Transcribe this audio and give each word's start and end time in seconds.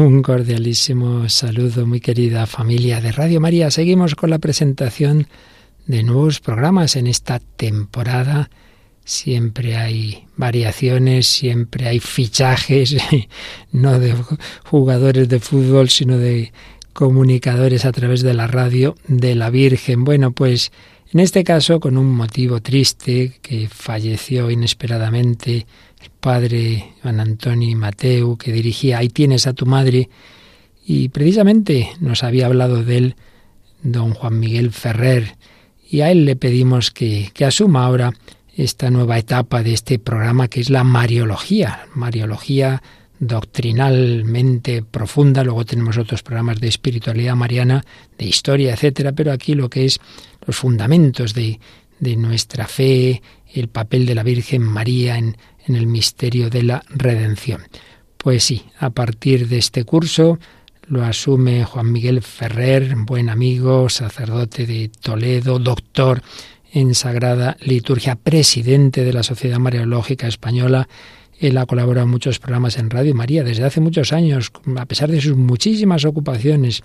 Un 0.00 0.22
cordialísimo 0.22 1.28
saludo, 1.28 1.86
muy 1.86 2.00
querida 2.00 2.46
familia 2.46 3.02
de 3.02 3.12
Radio 3.12 3.38
María. 3.38 3.70
Seguimos 3.70 4.14
con 4.14 4.30
la 4.30 4.38
presentación 4.38 5.26
de 5.86 6.02
nuevos 6.02 6.40
programas 6.40 6.96
en 6.96 7.06
esta 7.06 7.38
temporada. 7.38 8.48
Siempre 9.04 9.76
hay 9.76 10.24
variaciones, 10.38 11.28
siempre 11.28 11.86
hay 11.86 12.00
fichajes, 12.00 12.96
no 13.72 13.98
de 14.00 14.14
jugadores 14.64 15.28
de 15.28 15.38
fútbol, 15.38 15.90
sino 15.90 16.16
de 16.16 16.50
comunicadores 16.94 17.84
a 17.84 17.92
través 17.92 18.22
de 18.22 18.32
la 18.32 18.46
radio 18.46 18.94
de 19.06 19.34
la 19.34 19.50
Virgen. 19.50 20.04
Bueno, 20.04 20.32
pues 20.32 20.72
en 21.12 21.20
este 21.20 21.44
caso 21.44 21.78
con 21.78 21.98
un 21.98 22.10
motivo 22.10 22.62
triste 22.62 23.38
que 23.42 23.68
falleció 23.68 24.50
inesperadamente 24.50 25.66
padre 26.20 26.94
Juan 27.02 27.20
Antonio 27.20 27.76
Mateu, 27.76 28.36
que 28.36 28.52
dirigía 28.52 28.98
Ahí 28.98 29.08
tienes 29.08 29.46
a 29.46 29.52
tu 29.52 29.66
madre, 29.66 30.08
y 30.86 31.08
precisamente 31.08 31.90
nos 32.00 32.22
había 32.22 32.46
hablado 32.46 32.84
de 32.84 32.96
él 32.96 33.16
don 33.82 34.14
Juan 34.14 34.38
Miguel 34.38 34.70
Ferrer, 34.70 35.36
y 35.90 36.02
a 36.02 36.10
él 36.10 36.24
le 36.24 36.36
pedimos 36.36 36.90
que, 36.90 37.30
que 37.34 37.44
asuma 37.44 37.84
ahora 37.84 38.12
esta 38.54 38.90
nueva 38.90 39.18
etapa 39.18 39.62
de 39.62 39.72
este 39.72 39.98
programa 39.98 40.48
que 40.48 40.60
es 40.60 40.70
la 40.70 40.84
Mariología, 40.84 41.86
Mariología 41.94 42.82
doctrinalmente 43.20 44.82
profunda, 44.82 45.44
luego 45.44 45.66
tenemos 45.66 45.98
otros 45.98 46.22
programas 46.22 46.58
de 46.58 46.68
espiritualidad 46.68 47.36
mariana, 47.36 47.84
de 48.18 48.24
historia, 48.24 48.72
etcétera, 48.72 49.12
pero 49.12 49.30
aquí 49.30 49.54
lo 49.54 49.68
que 49.68 49.84
es 49.84 50.00
los 50.46 50.56
fundamentos 50.56 51.34
de, 51.34 51.60
de 51.98 52.16
nuestra 52.16 52.66
fe, 52.66 53.22
el 53.54 53.68
papel 53.68 54.06
de 54.06 54.14
la 54.14 54.22
Virgen 54.22 54.62
María 54.62 55.18
en, 55.18 55.36
en 55.66 55.74
el 55.76 55.86
misterio 55.86 56.50
de 56.50 56.62
la 56.62 56.82
redención. 56.88 57.62
Pues 58.16 58.44
sí, 58.44 58.64
a 58.78 58.90
partir 58.90 59.48
de 59.48 59.58
este 59.58 59.84
curso 59.84 60.38
lo 60.86 61.04
asume 61.04 61.64
Juan 61.64 61.90
Miguel 61.92 62.20
Ferrer, 62.20 62.94
buen 62.96 63.30
amigo, 63.30 63.88
sacerdote 63.88 64.66
de 64.66 64.90
Toledo, 65.00 65.58
doctor 65.58 66.22
en 66.72 66.94
Sagrada 66.94 67.56
Liturgia, 67.60 68.16
presidente 68.16 69.04
de 69.04 69.12
la 69.12 69.22
Sociedad 69.22 69.58
Mariológica 69.58 70.26
Española. 70.26 70.88
Él 71.38 71.56
ha 71.56 71.66
colaborado 71.66 72.04
en 72.04 72.10
muchos 72.10 72.38
programas 72.38 72.76
en 72.76 72.90
Radio 72.90 73.14
María 73.14 73.44
desde 73.44 73.64
hace 73.64 73.80
muchos 73.80 74.12
años, 74.12 74.52
a 74.76 74.86
pesar 74.86 75.10
de 75.10 75.20
sus 75.20 75.36
muchísimas 75.36 76.04
ocupaciones. 76.04 76.82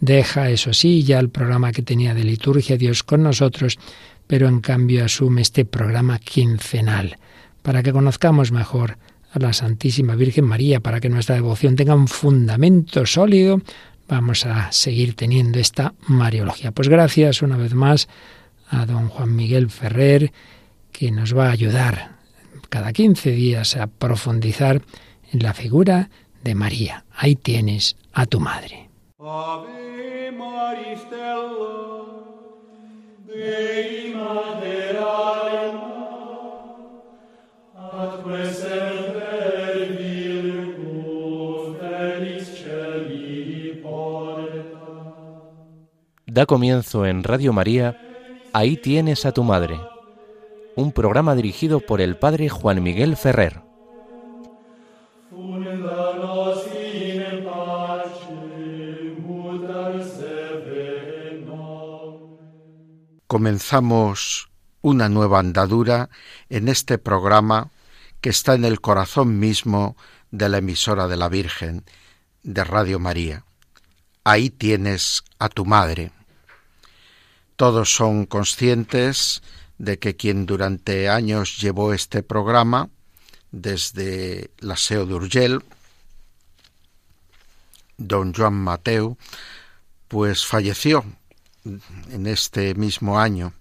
Deja, 0.00 0.50
eso 0.50 0.72
sí, 0.72 1.04
ya 1.04 1.20
el 1.20 1.28
programa 1.28 1.72
que 1.72 1.82
tenía 1.82 2.14
de 2.14 2.24
liturgia, 2.24 2.76
Dios 2.76 3.02
con 3.02 3.22
nosotros, 3.22 3.78
pero 4.26 4.48
en 4.48 4.60
cambio 4.60 5.04
asume 5.04 5.42
este 5.42 5.64
programa 5.64 6.18
quincenal 6.18 7.18
para 7.62 7.82
que 7.82 7.92
conozcamos 7.92 8.52
mejor 8.52 8.98
a 9.32 9.38
la 9.38 9.52
Santísima 9.52 10.14
Virgen 10.14 10.44
María, 10.44 10.80
para 10.80 11.00
que 11.00 11.08
nuestra 11.08 11.34
devoción 11.34 11.76
tenga 11.76 11.94
un 11.94 12.08
fundamento 12.08 13.06
sólido, 13.06 13.60
vamos 14.08 14.44
a 14.44 14.70
seguir 14.72 15.14
teniendo 15.14 15.58
esta 15.58 15.94
Mariología. 16.06 16.72
Pues 16.72 16.88
gracias 16.88 17.40
una 17.40 17.56
vez 17.56 17.74
más 17.74 18.08
a 18.68 18.84
don 18.84 19.08
Juan 19.08 19.34
Miguel 19.34 19.70
Ferrer, 19.70 20.32
que 20.92 21.10
nos 21.10 21.36
va 21.36 21.48
a 21.48 21.52
ayudar 21.52 22.16
cada 22.68 22.92
15 22.92 23.30
días 23.32 23.76
a 23.76 23.86
profundizar 23.86 24.82
en 25.32 25.42
la 25.42 25.54
figura 25.54 26.10
de 26.42 26.54
María. 26.54 27.04
Ahí 27.14 27.36
tienes 27.36 27.96
a 28.12 28.26
tu 28.26 28.40
madre. 28.40 28.90
Da 46.26 46.46
comienzo 46.46 47.04
en 47.04 47.24
Radio 47.24 47.52
María, 47.52 47.96
Ahí 48.54 48.76
tienes 48.76 49.24
a 49.24 49.32
tu 49.32 49.44
madre, 49.44 49.80
un 50.76 50.92
programa 50.92 51.34
dirigido 51.34 51.80
por 51.80 52.02
el 52.02 52.16
padre 52.16 52.50
Juan 52.50 52.82
Miguel 52.82 53.16
Ferrer. 53.16 53.62
Comenzamos 63.26 64.50
una 64.82 65.08
nueva 65.08 65.38
andadura 65.38 66.10
en 66.50 66.68
este 66.68 66.98
programa 66.98 67.71
que 68.22 68.30
está 68.30 68.54
en 68.54 68.64
el 68.64 68.80
corazón 68.80 69.38
mismo 69.38 69.96
de 70.30 70.48
la 70.48 70.58
emisora 70.58 71.08
de 71.08 71.16
la 71.16 71.28
Virgen 71.28 71.84
de 72.44 72.64
Radio 72.64 72.98
María. 72.98 73.44
Ahí 74.24 74.48
tienes 74.48 75.24
a 75.40 75.48
tu 75.48 75.66
madre. 75.66 76.12
Todos 77.56 77.92
son 77.92 78.24
conscientes 78.26 79.42
de 79.76 79.98
que 79.98 80.14
quien 80.14 80.46
durante 80.46 81.08
años 81.08 81.58
llevó 81.58 81.92
este 81.92 82.22
programa, 82.22 82.88
desde 83.50 84.50
la 84.58 84.76
SEO 84.76 85.04
de 85.04 85.14
Urgel, 85.14 85.64
don 87.98 88.32
Joan 88.32 88.54
Mateu, 88.54 89.18
pues 90.06 90.46
falleció 90.46 91.04
en 91.64 92.26
este 92.26 92.74
mismo 92.74 93.18
año, 93.18 93.52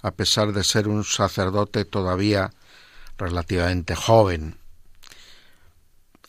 a 0.00 0.10
pesar 0.10 0.52
de 0.52 0.64
ser 0.64 0.88
un 0.88 1.04
sacerdote 1.04 1.84
todavía 1.84 2.50
relativamente 3.18 3.94
joven. 3.94 4.56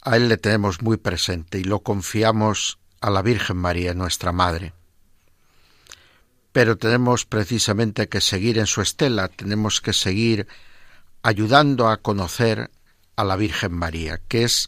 A 0.01 0.17
él 0.17 0.29
le 0.29 0.37
tenemos 0.37 0.81
muy 0.81 0.97
presente 0.97 1.59
y 1.59 1.63
lo 1.63 1.79
confiamos 1.81 2.79
a 3.01 3.09
la 3.09 3.21
Virgen 3.21 3.57
María, 3.57 3.93
nuestra 3.93 4.31
Madre 4.31 4.73
pero 6.57 6.75
tenemos 6.75 7.23
precisamente 7.23 8.09
que 8.09 8.19
seguir 8.19 8.57
en 8.57 8.65
su 8.65 8.81
estela, 8.81 9.27
tenemos 9.27 9.79
que 9.79 9.93
seguir 9.93 10.47
ayudando 11.21 11.87
a 11.87 11.97
conocer 11.97 12.71
a 13.15 13.23
la 13.23 13.35
Virgen 13.35 13.73
María, 13.73 14.19
que 14.27 14.43
es 14.43 14.67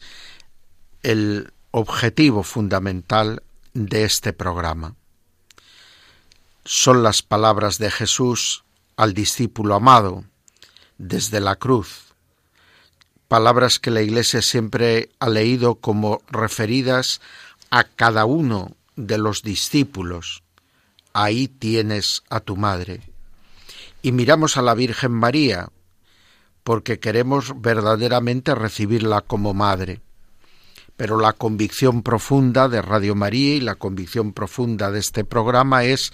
el 1.02 1.52
objetivo 1.72 2.44
fundamental 2.44 3.42
de 3.74 4.04
este 4.04 4.34
programa. 4.34 4.94
Son 6.64 7.02
las 7.02 7.24
palabras 7.24 7.80
de 7.80 7.90
Jesús 7.90 8.66
al 8.96 9.16
discípulo 9.16 9.74
amado 9.74 10.26
desde 11.00 11.40
la 11.40 11.56
cruz, 11.56 12.09
palabras 13.30 13.80
que 13.80 13.92
la 13.92 14.02
Iglesia 14.02 14.42
siempre 14.42 15.10
ha 15.20 15.30
leído 15.30 15.76
como 15.76 16.22
referidas 16.30 17.22
a 17.70 17.84
cada 17.86 18.26
uno 18.26 18.76
de 18.96 19.20
los 19.20 19.44
discípulos, 19.44 20.44
ahí 21.14 21.48
tienes 21.48 22.24
a 22.30 22.40
tu 22.40 22.58
madre. 22.58 23.02
Y 24.02 24.12
miramos 24.12 24.58
a 24.58 24.64
la 24.64 24.74
Virgen 24.74 25.12
María, 25.12 25.70
porque 26.64 27.00
queremos 27.00 27.62
verdaderamente 27.62 28.56
recibirla 28.56 29.22
como 29.22 29.54
madre. 29.54 30.02
Pero 30.98 31.20
la 31.20 31.34
convicción 31.34 32.02
profunda 32.02 32.68
de 32.68 32.82
Radio 32.82 33.14
María 33.14 33.56
y 33.56 33.62
la 33.62 33.76
convicción 33.76 34.34
profunda 34.34 34.92
de 34.92 35.00
este 35.00 35.24
programa 35.24 35.84
es 35.84 36.12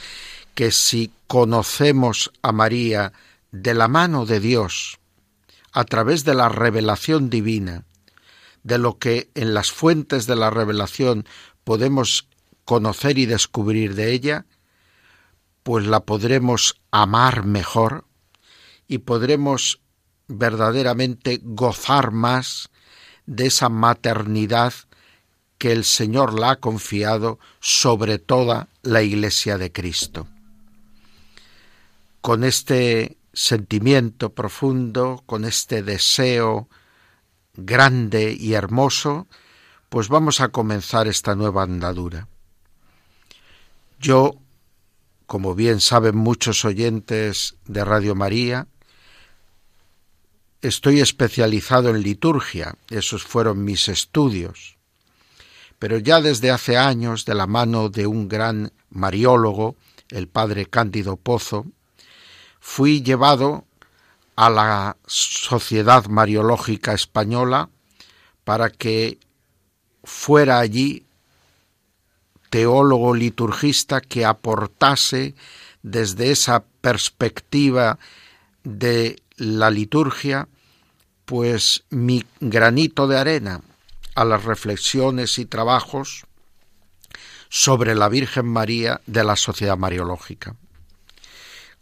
que 0.53 0.71
si 0.71 1.11
conocemos 1.27 2.31
a 2.41 2.51
María 2.51 3.13
de 3.51 3.73
la 3.73 3.87
mano 3.87 4.25
de 4.25 4.39
Dios, 4.41 4.99
a 5.75 5.83
través 5.83 6.23
de 6.23 6.33
la 6.33 6.47
revelación 6.47 7.29
divina, 7.29 7.83
de 8.63 8.77
lo 8.77 8.97
que 8.97 9.29
en 9.35 9.53
las 9.53 9.73
fuentes 9.73 10.25
de 10.25 10.37
la 10.37 10.49
revelación 10.49 11.27
podemos 11.65 12.29
conocer 12.63 13.17
y 13.17 13.25
descubrir 13.25 13.93
de 13.93 14.13
ella, 14.13 14.45
pues 15.63 15.85
la 15.85 15.99
podremos 15.99 16.79
amar 16.91 17.43
mejor 17.43 18.05
y 18.87 18.99
podremos 18.99 19.81
verdaderamente 20.29 21.41
gozar 21.43 22.11
más 22.11 22.69
de 23.25 23.47
esa 23.47 23.67
maternidad 23.67 24.73
que 25.57 25.73
el 25.73 25.83
Señor 25.83 26.39
la 26.39 26.51
ha 26.51 26.55
confiado 26.61 27.37
sobre 27.59 28.17
toda 28.17 28.69
la 28.81 29.01
Iglesia 29.01 29.57
de 29.57 29.73
Cristo. 29.73 30.25
Con 32.21 32.45
este 32.45 33.17
sentimiento 33.35 34.33
profundo, 34.33 35.21
con 35.27 35.45
este 35.45 35.83
deseo 35.83 36.67
grande 37.53 38.35
y 38.37 38.53
hermoso, 38.53 39.27
pues 39.89 40.09
vamos 40.09 40.41
a 40.41 40.49
comenzar 40.49 41.07
esta 41.07 41.35
nueva 41.35 41.61
andadura. 41.61 42.27
Yo 43.99 44.39
como 45.25 45.55
bien 45.55 45.81
saben 45.81 46.15
muchos 46.15 46.65
oyentes 46.65 47.55
de 47.65 47.83
Radio 47.83 48.15
María, 48.15 48.67
estoy 50.61 50.99
especializado 50.99 51.89
en 51.89 52.01
liturgia, 52.03 52.75
esos 52.89 53.23
fueron 53.23 53.63
mis 53.63 53.87
estudios. 53.87 54.77
Pero 55.79 55.97
ya 55.97 56.21
desde 56.21 56.51
hace 56.51 56.77
años, 56.77 57.25
de 57.25 57.35
la 57.35 57.47
mano 57.47 57.89
de 57.89 58.07
un 58.07 58.27
gran 58.27 58.71
mariólogo, 58.89 59.75
el 60.09 60.27
padre 60.27 60.67
Cándido 60.67 61.17
Pozo, 61.17 61.65
fui 62.67 63.03
llevado 63.03 63.63
a 64.35 64.49
la 64.49 64.97
Sociedad 65.05 66.07
Mariológica 66.07 66.93
Española 66.93 67.69
para 68.43 68.71
que 68.71 69.19
fuera 70.03 70.57
allí 70.57 71.05
teólogo 72.49 73.13
liturgista 73.13 74.01
que 74.01 74.25
aportase 74.25 75.35
desde 75.83 76.31
esa 76.31 76.65
perspectiva 76.81 77.99
de 78.63 79.21
la 79.37 79.69
liturgia, 79.69 80.47
pues 81.25 81.83
mi 81.91 82.25
granito 82.39 83.07
de 83.07 83.19
arena 83.19 83.61
a 84.15 84.25
las 84.25 84.43
reflexiones 84.43 85.37
y 85.37 85.45
trabajos 85.45 86.25
sobre 87.47 87.93
la 87.93 88.09
Virgen 88.09 88.47
María 88.47 89.01
de 89.05 89.23
la 89.23 89.35
Sociedad 89.35 89.77
Mariológica. 89.77 90.55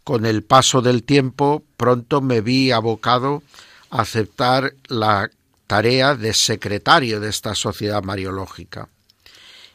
Con 0.04 0.26
el 0.26 0.42
paso 0.42 0.82
del 0.82 1.02
tiempo 1.02 1.64
pronto 1.78 2.20
me 2.20 2.42
vi 2.42 2.70
abocado 2.70 3.42
a 3.88 4.02
aceptar 4.02 4.74
la 4.86 5.30
tarea 5.66 6.14
de 6.14 6.34
secretario 6.34 7.20
de 7.20 7.30
esta 7.30 7.54
Sociedad 7.54 8.02
Mariológica. 8.02 8.88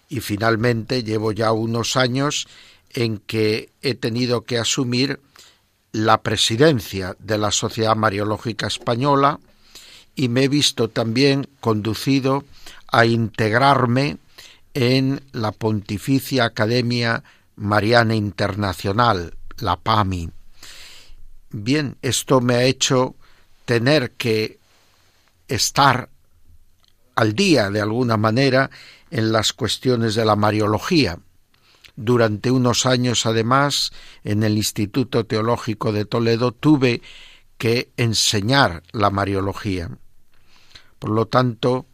Y 0.08 0.20
finalmente 0.22 1.04
llevo 1.04 1.32
ya 1.32 1.52
unos 1.52 1.98
años 1.98 2.48
en 2.94 3.18
que 3.18 3.70
he 3.82 3.96
tenido 3.96 4.44
que 4.44 4.60
asumir 4.60 5.20
la 5.92 6.22
presidencia 6.22 7.16
de 7.20 7.38
la 7.40 7.52
Sociedad 7.52 7.96
Mariológica 7.96 8.68
Española 8.68 9.40
y 10.16 10.30
me 10.30 10.44
he 10.44 10.48
visto 10.48 10.90
también 10.90 11.48
conducido 11.60 12.44
a 12.92 13.06
integrarme 13.06 14.18
en 14.74 15.22
la 15.32 15.52
Pontificia 15.52 16.46
Academia 16.46 17.24
Mariana 17.56 18.16
Internacional, 18.16 19.34
la 19.62 19.78
PAMI. 19.78 20.30
Bien, 21.52 21.98
esto 22.02 22.42
me 22.42 22.56
ha 22.56 22.64
hecho 22.64 23.16
tener 23.66 24.12
que 24.12 24.60
estar 25.48 26.10
al 27.16 27.34
día 27.34 27.70
de 27.70 27.82
alguna 27.82 28.18
manera 28.18 28.70
en 29.12 29.32
las 29.32 29.54
cuestiones 29.54 30.16
de 30.16 30.26
la 30.26 30.36
Mariología. 30.36 31.20
Durante 31.96 32.52
unos 32.52 32.86
años, 32.86 33.26
además, 33.26 33.92
en 34.24 34.44
el 34.44 34.58
Instituto 34.58 35.26
Teológico 35.26 35.92
de 35.92 36.06
Toledo 36.06 36.52
tuve 36.54 37.02
que 37.58 37.92
enseñar 37.98 38.84
la 38.94 39.10
Mariología. 39.10 39.90
Por 40.98 41.10
lo 41.10 41.28
tanto, 41.28 41.88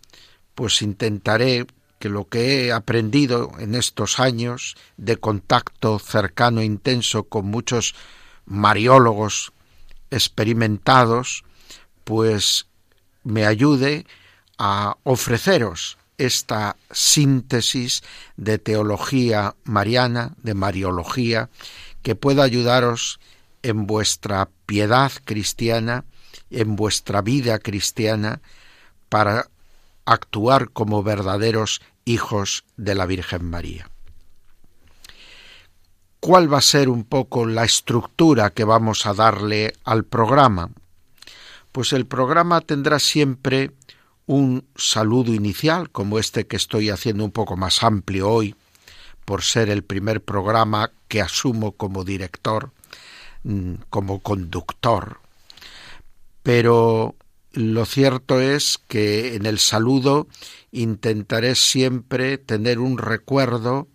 pues 0.54 0.82
intentaré 0.82 1.66
que 2.00 2.10
lo 2.10 2.28
que 2.28 2.66
he 2.66 2.72
aprendido 2.72 3.52
en 3.60 3.76
estos 3.76 4.20
años 4.20 4.76
de 4.98 5.18
contacto 5.18 6.00
cercano 6.00 6.62
e 6.62 6.66
intenso 6.66 7.26
con 7.26 7.46
muchos 7.46 7.96
mariólogos 8.46 9.54
experimentados, 10.12 11.44
pues 12.04 12.68
me 13.24 13.46
ayude 13.46 14.06
a 14.58 14.98
ofreceros 15.04 15.98
esta 16.18 16.78
síntesis 16.92 18.04
de 18.38 18.58
teología 18.58 19.56
mariana, 19.64 20.34
de 20.42 20.54
mariología, 20.54 21.50
que 22.02 22.16
pueda 22.16 22.44
ayudaros 22.44 23.20
en 23.64 23.88
vuestra 23.88 24.50
piedad 24.66 25.12
cristiana, 25.26 26.06
en 26.52 26.76
vuestra 26.76 27.22
vida 27.22 27.60
cristiana, 27.60 28.42
para 29.10 29.50
actuar 30.06 30.70
como 30.70 31.04
verdaderos 31.04 31.82
hijos 32.06 32.66
de 32.78 32.96
la 32.96 33.06
Virgen 33.06 33.50
María. 33.50 33.90
¿Cuál 36.20 36.52
va 36.52 36.58
a 36.60 36.62
ser 36.62 36.90
un 36.90 37.04
poco 37.04 37.46
la 37.46 37.66
estructura 37.66 38.50
que 38.50 38.64
vamos 38.64 39.06
a 39.06 39.14
darle 39.14 39.74
al 39.84 40.06
programa? 40.06 40.72
Pues 41.72 41.94
el 41.94 42.08
programa 42.08 42.62
tendrá 42.62 43.00
siempre 43.00 43.72
un 44.26 44.68
saludo 44.76 45.34
inicial, 45.34 45.92
como 45.92 46.18
este 46.18 46.48
que 46.48 46.56
estoy 46.56 46.90
haciendo 46.90 47.24
un 47.24 47.32
poco 47.32 47.58
más 47.58 47.84
amplio 47.84 48.30
hoy, 48.30 48.56
por 49.24 49.44
ser 49.44 49.70
el 49.70 49.84
primer 49.84 50.24
programa 50.24 50.92
que 51.08 51.22
asumo 51.22 51.74
como 51.74 52.04
director, 52.04 52.72
mm, 53.44 53.74
como 53.90 54.20
conductor. 54.20 55.20
Pero 56.42 57.16
lo 57.56 57.86
cierto 57.86 58.42
es 58.42 58.78
que 58.88 59.36
en 59.36 59.46
el 59.46 59.60
saludo 59.60 60.28
intentaré 60.72 61.56
siempre 61.56 62.38
tener 62.38 62.80
un 62.80 62.98
recuerdo 62.98 63.88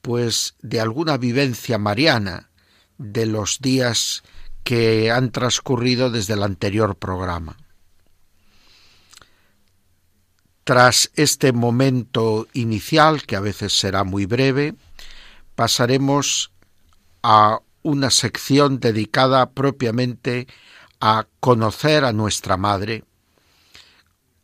pues 0.00 0.56
de 0.62 0.80
alguna 0.80 1.16
vivencia 1.16 1.78
mariana 1.78 2.50
de 2.98 3.26
los 3.26 3.60
días 3.60 4.24
que 4.64 5.12
han 5.12 5.30
transcurrido 5.30 6.10
desde 6.10 6.34
el 6.34 6.42
anterior 6.42 6.96
programa. 6.96 7.56
Tras 10.64 11.10
este 11.14 11.52
momento 11.52 12.48
inicial, 12.52 13.22
que 13.22 13.36
a 13.36 13.40
veces 13.40 13.72
será 13.72 14.04
muy 14.04 14.26
breve, 14.26 14.74
pasaremos 15.54 16.50
a 17.22 17.60
una 17.82 18.10
sección 18.10 18.80
dedicada 18.80 19.50
propiamente 19.50 20.46
a 20.46 20.52
conocer 21.40 22.04
a 22.04 22.12
nuestra 22.12 22.56
Madre, 22.56 23.04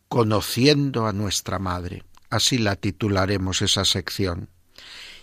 conociendo 0.09 1.07
a 1.07 1.13
nuestra 1.13 1.57
Madre. 1.57 2.03
Así 2.29 2.57
la 2.57 2.75
titularemos 2.75 3.61
esa 3.61 3.85
sección. 3.85 4.49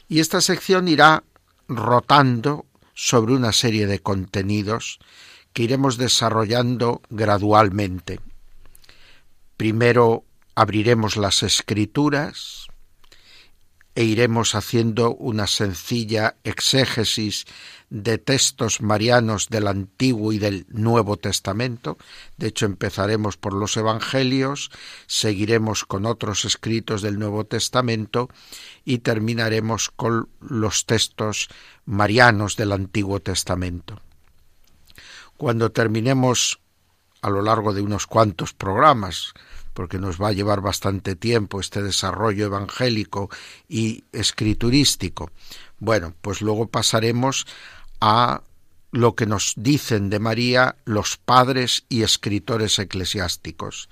Y 0.09 0.21
esta 0.21 0.41
sección 0.41 0.89
irá 0.89 1.25
rotando 1.69 2.65
sobre 2.95 3.35
una 3.35 3.53
serie 3.53 3.87
de 3.87 4.01
contenidos 4.01 4.99
que 5.53 5.65
iremos 5.65 5.99
desarrollando 5.99 7.03
gradualmente. 7.11 8.21
Primero 9.57 10.25
abriremos 10.55 11.17
las 11.17 11.43
escrituras 11.43 12.69
e 13.97 14.05
iremos 14.05 14.55
haciendo 14.55 15.15
una 15.15 15.47
sencilla 15.47 16.37
exégesis 16.45 17.47
de 17.89 18.19
textos 18.19 18.83
marianos 18.83 19.49
del 19.49 19.67
Antiguo 19.67 20.35
y 20.35 20.39
del 20.39 20.67
Nuevo 20.69 21.17
Testamento. 21.17 21.97
De 22.37 22.49
hecho, 22.49 22.67
empezaremos 22.67 23.39
por 23.39 23.55
los 23.55 23.75
Evangelios, 23.79 24.71
seguiremos 25.07 25.87
con 25.87 26.05
otros 26.05 26.45
escritos 26.45 27.01
del 27.01 27.19
Nuevo 27.19 27.47
Testamento 27.47 28.29
y 28.85 28.99
terminaremos 28.99 29.89
con 29.89 30.29
los 30.41 30.85
textos 30.85 31.49
marianos 31.87 32.57
del 32.57 32.73
Antiguo 32.73 33.21
Testamento. 33.21 34.03
Cuando 35.39 35.73
terminemos 35.73 36.61
a 37.23 37.31
lo 37.31 37.41
largo 37.41 37.73
de 37.73 37.81
unos 37.81 38.07
cuantos 38.07 38.53
programas, 38.53 39.33
porque 39.77 39.99
nos 39.99 40.21
va 40.21 40.29
a 40.29 40.33
llevar 40.33 40.63
bastante 40.63 41.17
tiempo 41.17 41.61
este 41.61 41.83
desarrollo 41.83 42.47
evangélico 42.47 43.29
y 43.69 44.05
escriturístico. 44.11 45.31
Bueno, 45.79 46.15
pues 46.23 46.41
luego 46.41 46.69
pasaremos 46.69 47.47
a 48.01 48.41
lo 48.91 49.15
que 49.15 49.27
nos 49.27 49.53
dicen 49.55 50.09
de 50.09 50.19
María 50.19 50.77
los 50.87 51.19
padres 51.19 51.85
y 51.91 52.05
escritores 52.05 52.79
eclesiásticos, 52.79 53.91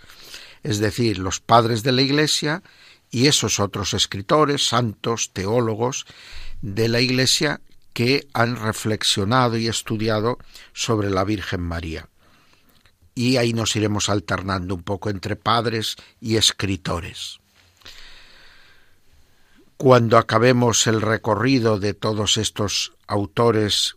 es 0.63 0.79
decir, 0.79 1.19
los 1.19 1.41
padres 1.41 1.83
de 1.83 1.93
la 1.93 2.01
Iglesia 2.01 2.63
y 3.11 3.27
esos 3.27 3.61
otros 3.61 3.93
escritores, 3.93 4.67
santos, 4.67 5.33
teólogos 5.35 6.07
de 6.63 6.89
la 6.89 7.03
Iglesia 7.03 7.61
que 7.93 8.27
han 8.33 8.57
reflexionado 8.57 9.59
y 9.59 9.69
estudiado 9.69 10.39
sobre 10.73 11.11
la 11.11 11.25
Virgen 11.25 11.61
María 11.61 12.09
y 13.15 13.37
ahí 13.37 13.53
nos 13.53 13.77
iremos 13.77 14.09
alternando 14.09 14.75
un 14.75 14.83
poco 14.83 15.11
entre 15.11 15.37
padres 15.37 15.97
y 16.21 16.37
escritores. 16.37 17.39
Cuando 19.77 20.19
acabemos 20.19 20.87
el 20.87 21.01
recorrido 21.01 21.79
de 21.79 21.95
todos 21.95 22.37
estos 22.37 22.93
autores, 23.07 23.97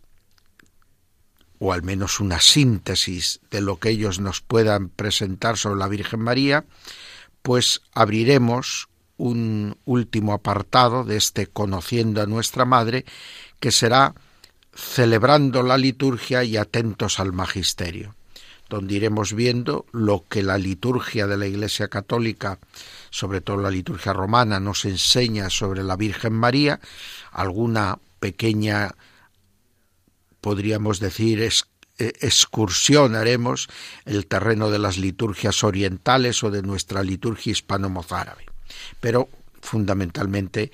o 1.58 1.72
al 1.72 1.82
menos 1.82 2.20
una 2.20 2.40
síntesis 2.40 3.40
de 3.50 3.60
lo 3.60 3.78
que 3.78 3.90
ellos 3.90 4.20
nos 4.20 4.40
puedan 4.40 4.88
presentar 4.88 5.56
sobre 5.56 5.78
la 5.78 5.88
Virgen 5.88 6.20
María, 6.20 6.64
pues 7.42 7.82
abriremos 7.92 8.88
un 9.16 9.76
último 9.84 10.32
apartado 10.32 11.04
de 11.04 11.16
este 11.16 11.46
Conociendo 11.48 12.22
a 12.22 12.26
nuestra 12.26 12.64
Madre, 12.64 13.04
que 13.58 13.72
será 13.72 14.14
celebrando 14.74 15.64
la 15.64 15.76
liturgia 15.76 16.44
y 16.44 16.56
atentos 16.56 17.18
al 17.18 17.32
magisterio 17.32 18.17
donde 18.68 18.94
iremos 18.94 19.32
viendo 19.32 19.86
lo 19.92 20.24
que 20.28 20.42
la 20.42 20.58
liturgia 20.58 21.26
de 21.26 21.36
la 21.36 21.46
Iglesia 21.46 21.88
Católica, 21.88 22.58
sobre 23.10 23.40
todo 23.40 23.56
la 23.58 23.70
liturgia 23.70 24.12
romana, 24.12 24.60
nos 24.60 24.84
enseña 24.84 25.50
sobre 25.50 25.82
la 25.82 25.96
Virgen 25.96 26.34
María, 26.34 26.80
alguna 27.32 27.98
pequeña, 28.20 28.94
podríamos 30.40 31.00
decir, 31.00 31.40
eh, 31.40 31.52
excursión 32.20 33.16
haremos 33.16 33.68
el 34.04 34.26
terreno 34.26 34.70
de 34.70 34.78
las 34.78 34.98
liturgias 34.98 35.64
orientales 35.64 36.44
o 36.44 36.50
de 36.50 36.62
nuestra 36.62 37.02
liturgia 37.02 37.52
hispano-mozárabe. 37.52 38.46
Pero 39.00 39.28
fundamentalmente 39.62 40.70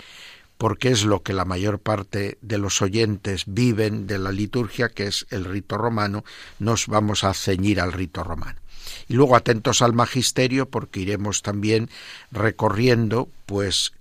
porque 0.59 0.91
es 0.91 1.05
lo 1.05 1.23
que 1.23 1.33
la 1.33 1.45
mayor 1.45 1.79
parte 1.79 2.39
de 2.41 2.59
los 2.59 2.81
oyentes 2.81 3.45
viven 3.47 4.07
de 4.07 4.19
la 4.19 4.33
liturgia, 4.33 4.89
que 4.89 5.07
es 5.07 5.27
el 5.31 5.45
rito 5.45 5.77
romano, 5.77 6.25
nos 6.59 6.87
vamos 6.87 7.25
a 7.25 7.35
ceñir 7.35 7.81
al 7.81 7.93
rito 7.93 8.23
romano. 8.23 8.61
Y 9.09 9.15
luego 9.15 9.37
atentos 9.37 9.83
al 9.83 9.93
magisterio, 9.93 10.69
porque 10.69 11.01
iremos 11.01 11.43
también 11.43 11.91
recorriendo, 12.31 13.29
pues, 13.47 13.93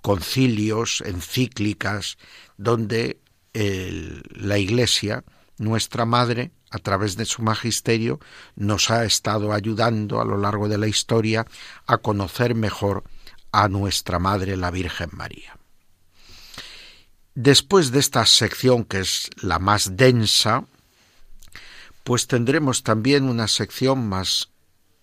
concilios, 0.00 1.02
encíclicas, 1.04 2.16
donde 2.56 3.18
la 3.52 4.58
Iglesia, 4.58 5.24
nuestra 5.58 6.04
Madre, 6.04 6.50
a 6.70 6.78
través 6.78 7.16
de 7.16 7.24
su 7.24 7.42
magisterio, 7.42 8.20
nos 8.56 8.90
ha 8.90 9.04
estado 9.04 9.52
ayudando 9.52 10.20
a 10.20 10.24
lo 10.24 10.36
largo 10.36 10.68
de 10.68 10.78
la 10.78 10.86
historia 10.86 11.46
a 11.86 11.98
conocer 11.98 12.54
mejor 12.54 13.04
a 13.52 13.68
nuestra 13.68 14.18
Madre 14.18 14.56
la 14.56 14.70
Virgen 14.70 15.10
María. 15.12 15.57
Después 17.40 17.92
de 17.92 18.00
esta 18.00 18.26
sección, 18.26 18.84
que 18.84 18.98
es 18.98 19.30
la 19.40 19.60
más 19.60 19.96
densa, 19.96 20.66
pues 22.02 22.26
tendremos 22.26 22.82
también 22.82 23.28
una 23.28 23.46
sección 23.46 24.08
más 24.08 24.48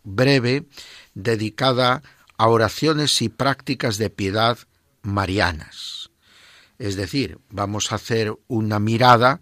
breve 0.03 0.65
dedicada 1.13 2.03
a 2.35 2.49
oraciones 2.49 3.21
y 3.21 3.29
prácticas 3.29 3.97
de 3.97 4.09
piedad 4.09 4.57
marianas. 5.01 6.09
Es 6.77 6.97
decir, 6.97 7.39
vamos 7.51 7.93
a 7.93 7.95
hacer 7.95 8.33
una 8.49 8.79
mirada 8.79 9.39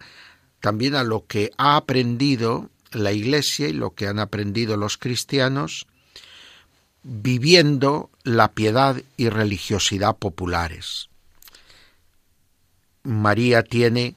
también 0.59 0.93
a 0.93 1.03
lo 1.03 1.25
que 1.25 1.50
ha 1.57 1.77
aprendido 1.77 2.69
la 2.91 3.12
Iglesia 3.12 3.69
y 3.69 3.73
lo 3.73 3.95
que 3.95 4.05
han 4.05 4.19
aprendido 4.19 4.77
los 4.77 5.00
cristianos 5.00 5.88
viviendo 7.01 8.12
la 8.23 8.51
piedad 8.51 9.01
y 9.17 9.29
religiosidad 9.29 10.15
populares. 10.15 11.09
María 13.03 13.63
tiene 13.63 14.15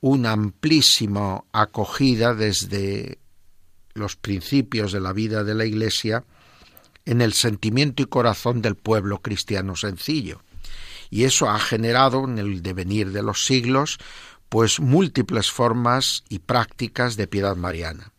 una 0.00 0.32
amplísima 0.32 1.42
acogida 1.52 2.34
desde 2.34 3.18
los 3.94 4.16
principios 4.16 4.92
de 4.92 5.00
la 5.00 5.12
vida 5.12 5.44
de 5.44 5.54
la 5.54 5.64
Iglesia 5.64 6.24
en 7.04 7.20
el 7.20 7.32
sentimiento 7.32 8.02
y 8.02 8.06
corazón 8.06 8.62
del 8.62 8.76
pueblo 8.76 9.20
cristiano 9.20 9.76
sencillo. 9.76 10.42
Y 11.10 11.24
eso 11.24 11.48
ha 11.48 11.58
generado 11.58 12.24
en 12.24 12.38
el 12.38 12.62
devenir 12.62 13.12
de 13.12 13.22
los 13.22 13.44
siglos 13.44 13.98
pues 14.48 14.80
múltiples 14.80 15.50
formas 15.50 16.24
y 16.28 16.38
prácticas 16.38 17.16
de 17.16 17.26
piedad 17.26 17.56
mariana. 17.56 18.12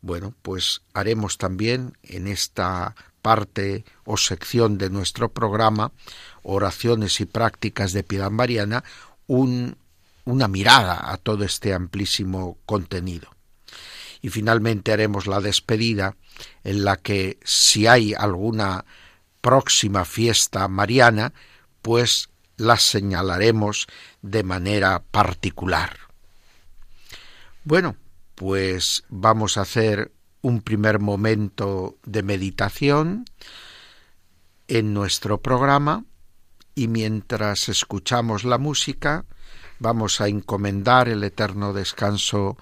Bueno, 0.00 0.34
pues 0.42 0.82
haremos 0.94 1.38
también 1.38 1.96
en 2.02 2.28
esta 2.28 2.94
parte 3.22 3.84
o 4.04 4.16
sección 4.16 4.78
de 4.78 4.90
nuestro 4.90 5.30
programa, 5.30 5.92
oraciones 6.42 7.20
y 7.20 7.26
prácticas 7.26 7.92
de 7.92 8.04
piedad 8.04 8.30
mariana, 8.30 8.84
un, 9.28 9.76
una 10.24 10.48
mirada 10.48 11.12
a 11.12 11.16
todo 11.18 11.44
este 11.44 11.72
amplísimo 11.72 12.58
contenido. 12.66 13.28
Y 14.20 14.30
finalmente 14.30 14.92
haremos 14.92 15.28
la 15.28 15.40
despedida 15.40 16.16
en 16.64 16.84
la 16.84 16.96
que 16.96 17.38
si 17.44 17.86
hay 17.86 18.14
alguna 18.14 18.84
próxima 19.40 20.04
fiesta 20.04 20.66
mariana, 20.66 21.32
pues 21.82 22.30
las 22.56 22.82
señalaremos 22.82 23.86
de 24.22 24.42
manera 24.42 25.04
particular. 25.10 25.96
Bueno, 27.62 27.96
pues 28.34 29.04
vamos 29.08 29.56
a 29.56 29.60
hacer 29.60 30.10
un 30.42 30.62
primer 30.62 30.98
momento 30.98 31.96
de 32.04 32.22
meditación 32.22 33.24
en 34.66 34.94
nuestro 34.94 35.40
programa 35.40 36.04
y 36.78 36.86
mientras 36.86 37.68
escuchamos 37.68 38.44
la 38.44 38.56
música 38.56 39.24
vamos 39.80 40.20
a 40.20 40.28
encomendar 40.28 41.08
el 41.08 41.24
eterno 41.24 41.72
descanso 41.72 42.56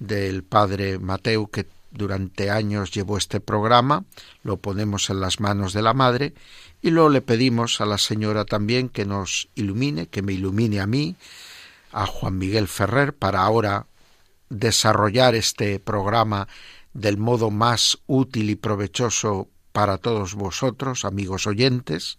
del 0.00 0.42
Padre 0.42 0.98
Mateo 0.98 1.46
que 1.46 1.68
durante 1.92 2.50
años 2.50 2.90
llevó 2.90 3.18
este 3.18 3.38
programa, 3.38 4.04
lo 4.42 4.56
ponemos 4.56 5.10
en 5.10 5.20
las 5.20 5.38
manos 5.38 5.74
de 5.74 5.82
la 5.82 5.94
Madre 5.94 6.34
y 6.80 6.90
luego 6.90 7.08
le 7.08 7.20
pedimos 7.20 7.80
a 7.80 7.86
la 7.86 7.98
Señora 7.98 8.44
también 8.44 8.88
que 8.88 9.04
nos 9.04 9.48
ilumine, 9.54 10.08
que 10.08 10.22
me 10.22 10.32
ilumine 10.32 10.80
a 10.80 10.88
mí, 10.88 11.14
a 11.92 12.06
Juan 12.06 12.38
Miguel 12.38 12.66
Ferrer, 12.66 13.14
para 13.14 13.42
ahora 13.42 13.86
desarrollar 14.48 15.36
este 15.36 15.78
programa 15.78 16.48
del 16.94 17.16
modo 17.16 17.52
más 17.52 17.98
útil 18.08 18.50
y 18.50 18.56
provechoso 18.56 19.46
para 19.70 19.98
todos 19.98 20.34
vosotros, 20.34 21.04
amigos 21.04 21.46
oyentes, 21.46 22.16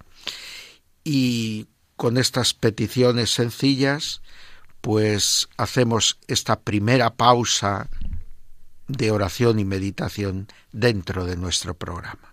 y 1.04 1.68
con 1.96 2.18
estas 2.18 2.54
peticiones 2.54 3.32
sencillas, 3.32 4.22
pues 4.82 5.48
hacemos 5.58 6.20
esta 6.28 6.60
primera 6.60 7.16
pausa 7.16 7.90
de 8.88 9.12
oración 9.12 9.60
y 9.60 9.66
meditación 9.66 10.48
dentro 10.72 11.26
de 11.26 11.38
nuestro 11.38 11.74
programa. 11.74 12.33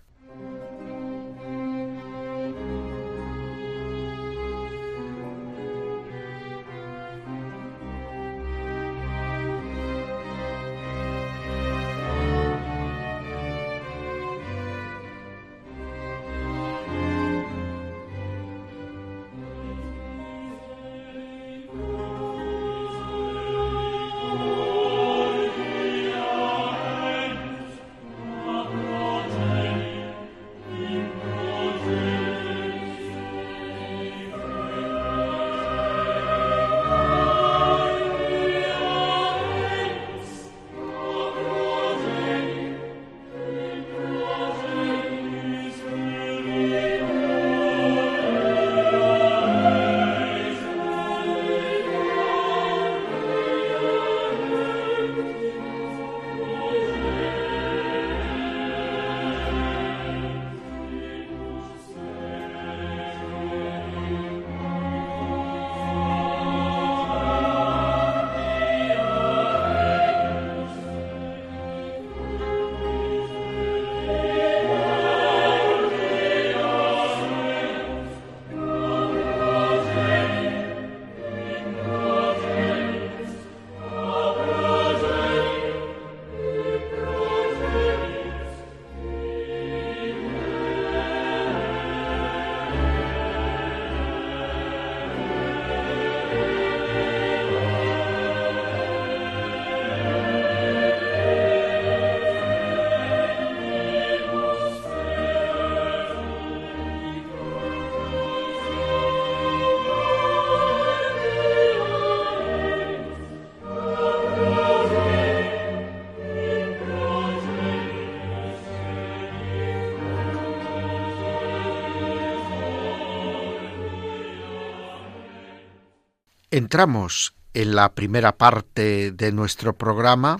Entramos 126.61 127.33
en 127.55 127.73
la 127.73 127.95
primera 127.95 128.37
parte 128.37 129.11
de 129.11 129.31
nuestro 129.31 129.75
programa 129.79 130.39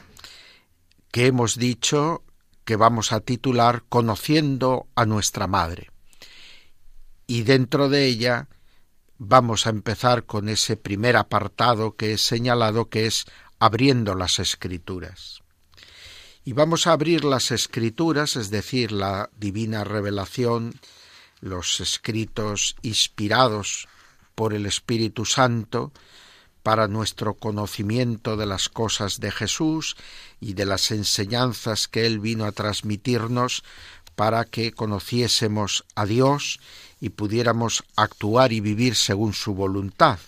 que 1.11 1.25
hemos 1.25 1.57
dicho 1.57 2.23
que 2.63 2.75
vamos 2.75 3.11
a 3.11 3.21
titular 3.21 3.85
Conociendo 3.89 4.85
a 4.93 5.07
nuestra 5.07 5.47
Madre. 5.47 5.89
Y 7.25 7.41
dentro 7.41 7.89
de 7.89 8.05
ella 8.05 8.49
vamos 9.17 9.65
a 9.65 9.71
empezar 9.71 10.27
con 10.27 10.47
ese 10.47 10.77
primer 10.77 11.17
apartado 11.17 11.95
que 11.95 12.13
he 12.13 12.17
señalado 12.19 12.87
que 12.87 13.07
es 13.07 13.25
abriendo 13.57 14.13
las 14.13 14.37
escrituras. 14.37 15.41
Y 16.45 16.53
vamos 16.53 16.85
a 16.85 16.91
abrir 16.91 17.23
las 17.23 17.49
escrituras, 17.49 18.35
es 18.35 18.51
decir, 18.51 18.91
la 18.91 19.31
divina 19.35 19.83
revelación 19.83 20.75
los 21.39 21.79
escritos 21.79 22.75
inspirados 22.83 23.87
por 24.35 24.53
el 24.53 24.65
Espíritu 24.65 25.25
Santo 25.25 25.91
para 26.63 26.87
nuestro 26.87 27.33
conocimiento 27.33 28.37
de 28.37 28.45
las 28.45 28.69
cosas 28.69 29.19
de 29.19 29.31
Jesús 29.31 29.95
y 30.39 30.53
de 30.53 30.65
las 30.65 30.91
enseñanzas 30.91 31.87
que 31.87 32.05
Él 32.05 32.19
vino 32.19 32.45
a 32.45 32.51
transmitirnos 32.51 33.63
para 34.15 34.45
que 34.45 34.71
conociésemos 34.71 35.85
a 35.95 36.05
Dios 36.05 36.59
y 36.99 37.09
pudiéramos 37.09 37.83
actuar 37.95 38.53
y 38.53 38.59
vivir 38.59 38.95
según 38.95 39.33
su 39.33 39.55
voluntad. 39.55 40.19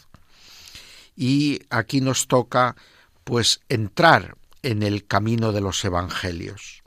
Y 1.15 1.61
aquí 1.69 2.01
nos 2.01 2.27
toca 2.27 2.75
pues 3.23 3.61
entrar 3.69 4.35
en 4.63 4.81
el 4.81 5.05
camino 5.05 5.51
de 5.51 5.61
los 5.61 5.83
evangelios. 5.85 6.81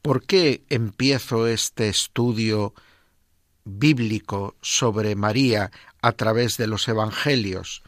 ¿Por 0.00 0.24
qué 0.24 0.64
empiezo 0.70 1.46
este 1.46 1.88
estudio 1.88 2.72
bíblico 3.64 4.56
sobre 4.62 5.14
María 5.14 5.70
a 6.02 6.12
través 6.12 6.56
de 6.56 6.66
los 6.66 6.88
evangelios? 6.88 7.82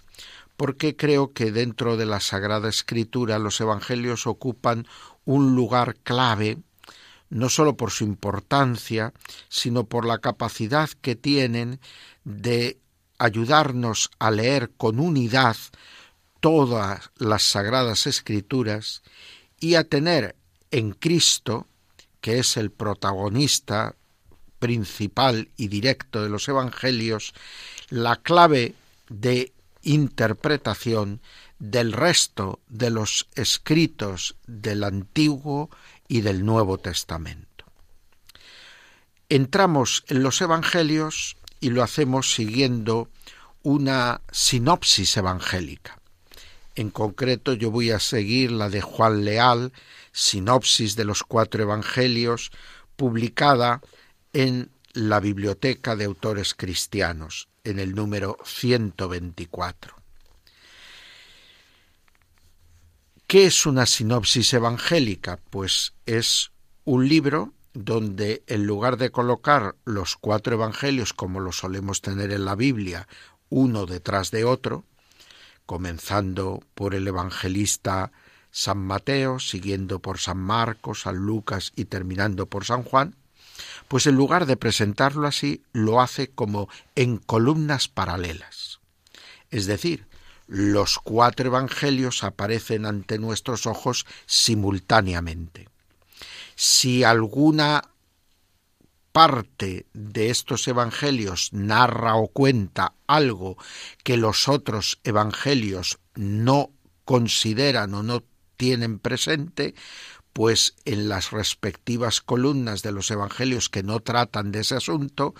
Porque 0.56 0.96
creo 0.96 1.32
que 1.32 1.52
dentro 1.52 1.96
de 1.96 2.06
la 2.06 2.20
Sagrada 2.20 2.68
Escritura 2.68 3.38
los 3.38 3.60
evangelios 3.60 4.26
ocupan 4.26 4.86
un 5.24 5.54
lugar 5.54 5.96
clave 5.96 6.58
no 7.30 7.48
sólo 7.48 7.76
por 7.76 7.92
su 7.92 8.04
importancia, 8.04 9.14
sino 9.48 9.84
por 9.84 10.04
la 10.04 10.18
capacidad 10.18 10.90
que 11.00 11.14
tienen 11.14 11.80
de 12.24 12.78
ayudarnos 13.18 14.10
a 14.18 14.30
leer 14.30 14.70
con 14.76 14.98
unidad 14.98 15.56
todas 16.40 17.10
las 17.16 17.44
sagradas 17.44 18.06
escrituras 18.06 19.02
y 19.60 19.76
a 19.76 19.84
tener 19.84 20.34
en 20.70 20.92
Cristo, 20.92 21.66
que 22.20 22.38
es 22.38 22.56
el 22.56 22.70
protagonista 22.70 23.94
principal 24.58 25.50
y 25.56 25.68
directo 25.68 26.22
de 26.22 26.28
los 26.28 26.48
Evangelios, 26.48 27.32
la 27.90 28.16
clave 28.16 28.74
de 29.08 29.52
interpretación 29.82 31.20
del 31.58 31.92
resto 31.92 32.60
de 32.68 32.90
los 32.90 33.28
escritos 33.34 34.36
del 34.46 34.84
Antiguo 34.84 35.70
y 36.08 36.22
del 36.22 36.44
Nuevo 36.44 36.78
Testamento. 36.78 37.64
Entramos 39.28 40.04
en 40.08 40.22
los 40.22 40.40
Evangelios 40.40 41.36
y 41.60 41.70
lo 41.70 41.82
hacemos 41.82 42.34
siguiendo 42.34 43.08
una 43.62 44.22
sinopsis 44.32 45.16
evangélica. 45.16 46.00
En 46.74 46.90
concreto 46.90 47.52
yo 47.52 47.70
voy 47.70 47.90
a 47.90 48.00
seguir 48.00 48.50
la 48.52 48.70
de 48.70 48.80
Juan 48.80 49.24
Leal, 49.24 49.72
sinopsis 50.12 50.96
de 50.96 51.04
los 51.04 51.22
cuatro 51.22 51.62
Evangelios, 51.62 52.50
publicada 52.96 53.82
en 54.32 54.70
la 54.92 55.20
Biblioteca 55.20 55.94
de 55.96 56.04
Autores 56.04 56.54
Cristianos, 56.54 57.48
en 57.64 57.78
el 57.78 57.94
número 57.94 58.38
124. 58.44 59.94
¿Qué 63.26 63.46
es 63.46 63.66
una 63.66 63.86
sinopsis 63.86 64.52
evangélica? 64.54 65.38
Pues 65.50 65.94
es 66.06 66.50
un 66.84 67.08
libro 67.08 67.54
donde 67.72 68.42
en 68.48 68.66
lugar 68.66 68.96
de 68.96 69.10
colocar 69.10 69.76
los 69.84 70.16
cuatro 70.16 70.54
evangelios 70.54 71.12
como 71.12 71.38
lo 71.38 71.52
solemos 71.52 72.00
tener 72.00 72.32
en 72.32 72.44
la 72.44 72.56
Biblia, 72.56 73.06
uno 73.48 73.86
detrás 73.86 74.32
de 74.32 74.44
otro, 74.44 74.84
comenzando 75.66 76.60
por 76.74 76.96
el 76.96 77.06
evangelista 77.06 78.10
San 78.50 78.78
Mateo, 78.78 79.38
siguiendo 79.38 80.00
por 80.00 80.18
San 80.18 80.38
Marcos, 80.38 81.02
San 81.02 81.16
Lucas 81.16 81.72
y 81.76 81.84
terminando 81.84 82.46
por 82.46 82.64
San 82.64 82.82
Juan, 82.82 83.14
pues 83.88 84.06
en 84.06 84.16
lugar 84.16 84.46
de 84.46 84.56
presentarlo 84.56 85.26
así, 85.26 85.62
lo 85.72 86.00
hace 86.00 86.30
como 86.30 86.68
en 86.94 87.18
columnas 87.18 87.88
paralelas. 87.88 88.80
Es 89.50 89.66
decir, 89.66 90.06
los 90.46 90.98
cuatro 90.98 91.46
evangelios 91.46 92.24
aparecen 92.24 92.86
ante 92.86 93.18
nuestros 93.18 93.66
ojos 93.66 94.06
simultáneamente. 94.26 95.68
Si 96.56 97.04
alguna 97.04 97.82
parte 99.12 99.86
de 99.92 100.30
estos 100.30 100.66
evangelios 100.68 101.52
narra 101.52 102.16
o 102.16 102.28
cuenta 102.28 102.94
algo 103.06 103.56
que 104.04 104.16
los 104.16 104.48
otros 104.48 105.00
evangelios 105.04 105.98
no 106.14 106.70
consideran 107.04 107.94
o 107.94 108.02
no 108.02 108.22
tienen 108.56 108.98
presente, 108.98 109.74
pues 110.32 110.74
en 110.84 111.08
las 111.08 111.30
respectivas 111.30 112.20
columnas 112.20 112.82
de 112.82 112.92
los 112.92 113.10
evangelios 113.10 113.68
que 113.68 113.82
no 113.82 114.00
tratan 114.00 114.52
de 114.52 114.60
ese 114.60 114.76
asunto, 114.76 115.34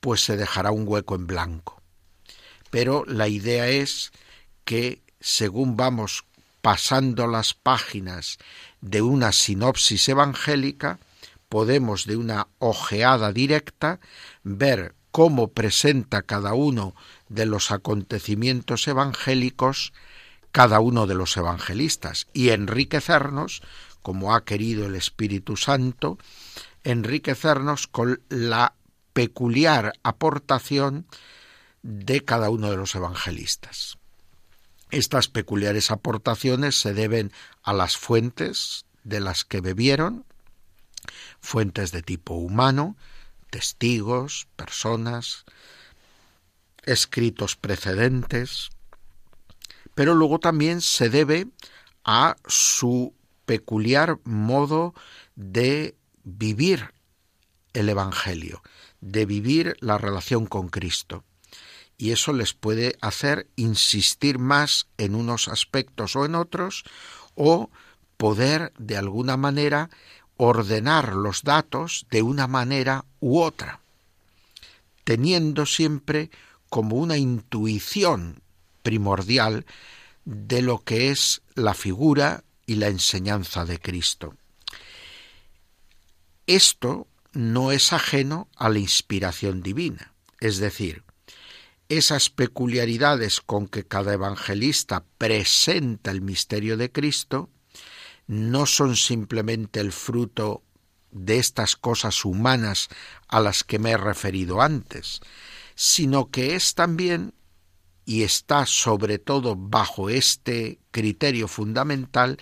pues 0.00 0.24
se 0.24 0.36
dejará 0.36 0.70
un 0.70 0.86
hueco 0.86 1.14
en 1.14 1.26
blanco. 1.26 1.80
Pero 2.70 3.04
la 3.06 3.28
idea 3.28 3.68
es 3.68 4.12
que 4.64 5.02
según 5.20 5.76
vamos 5.76 6.24
pasando 6.60 7.26
las 7.26 7.54
páginas 7.54 8.38
de 8.80 9.02
una 9.02 9.32
sinopsis 9.32 10.08
evangélica, 10.08 10.98
podemos 11.48 12.06
de 12.06 12.16
una 12.16 12.48
ojeada 12.58 13.32
directa 13.32 14.00
ver 14.42 14.94
cómo 15.10 15.48
presenta 15.48 16.22
cada 16.22 16.54
uno 16.54 16.94
de 17.28 17.46
los 17.46 17.70
acontecimientos 17.70 18.88
evangélicos 18.88 19.92
cada 20.52 20.80
uno 20.80 21.06
de 21.06 21.14
los 21.14 21.36
evangelistas 21.36 22.28
y 22.34 22.50
enriquecernos, 22.50 23.62
como 24.02 24.34
ha 24.34 24.44
querido 24.44 24.86
el 24.86 24.94
Espíritu 24.94 25.56
Santo, 25.56 26.18
enriquecernos 26.84 27.86
con 27.86 28.20
la 28.28 28.74
peculiar 29.12 29.92
aportación 30.02 31.06
de 31.82 32.24
cada 32.24 32.50
uno 32.50 32.70
de 32.70 32.76
los 32.76 32.94
evangelistas. 32.94 33.98
Estas 34.90 35.28
peculiares 35.28 35.90
aportaciones 35.90 36.78
se 36.78 36.92
deben 36.92 37.32
a 37.62 37.72
las 37.72 37.96
fuentes 37.96 38.84
de 39.04 39.20
las 39.20 39.44
que 39.44 39.60
bebieron, 39.60 40.24
fuentes 41.40 41.92
de 41.92 42.02
tipo 42.02 42.34
humano, 42.34 42.96
testigos, 43.50 44.46
personas, 44.56 45.44
escritos 46.84 47.56
precedentes, 47.56 48.70
pero 49.94 50.14
luego 50.14 50.38
también 50.38 50.80
se 50.80 51.08
debe 51.08 51.48
a 52.04 52.36
su 52.46 53.14
peculiar 53.44 54.18
modo 54.24 54.94
de 55.34 55.96
vivir 56.24 56.92
el 57.72 57.88
Evangelio, 57.88 58.62
de 59.00 59.26
vivir 59.26 59.76
la 59.80 59.98
relación 59.98 60.46
con 60.46 60.68
Cristo. 60.68 61.24
Y 61.96 62.10
eso 62.10 62.32
les 62.32 62.54
puede 62.54 62.96
hacer 63.00 63.46
insistir 63.56 64.38
más 64.38 64.88
en 64.98 65.14
unos 65.14 65.48
aspectos 65.48 66.16
o 66.16 66.24
en 66.24 66.34
otros 66.34 66.84
o 67.34 67.70
poder 68.16 68.72
de 68.78 68.96
alguna 68.96 69.36
manera 69.36 69.90
ordenar 70.36 71.14
los 71.14 71.42
datos 71.42 72.06
de 72.10 72.22
una 72.22 72.46
manera 72.46 73.04
u 73.20 73.40
otra, 73.40 73.80
teniendo 75.04 75.66
siempre 75.66 76.30
como 76.68 76.96
una 76.96 77.16
intuición 77.16 78.42
primordial 78.82 79.66
de 80.24 80.62
lo 80.62 80.78
que 80.78 81.10
es 81.10 81.42
la 81.54 81.74
figura 81.74 82.44
y 82.72 82.76
la 82.76 82.88
enseñanza 82.88 83.66
de 83.66 83.78
Cristo. 83.78 84.34
Esto 86.46 87.06
no 87.32 87.70
es 87.70 87.92
ajeno 87.92 88.48
a 88.56 88.70
la 88.70 88.78
inspiración 88.78 89.62
divina, 89.62 90.14
es 90.40 90.56
decir, 90.56 91.04
esas 91.90 92.30
peculiaridades 92.30 93.42
con 93.42 93.68
que 93.68 93.84
cada 93.84 94.14
evangelista 94.14 95.04
presenta 95.18 96.10
el 96.10 96.22
misterio 96.22 96.78
de 96.78 96.90
Cristo 96.90 97.50
no 98.26 98.64
son 98.64 98.96
simplemente 98.96 99.80
el 99.80 99.92
fruto 99.92 100.62
de 101.10 101.38
estas 101.38 101.76
cosas 101.76 102.24
humanas 102.24 102.88
a 103.28 103.40
las 103.40 103.64
que 103.64 103.78
me 103.78 103.90
he 103.90 103.98
referido 103.98 104.62
antes, 104.62 105.20
sino 105.74 106.30
que 106.30 106.54
es 106.54 106.74
también, 106.74 107.34
y 108.04 108.22
está 108.22 108.66
sobre 108.66 109.18
todo 109.18 109.56
bajo 109.56 110.10
este 110.10 110.78
criterio 110.90 111.48
fundamental, 111.48 112.38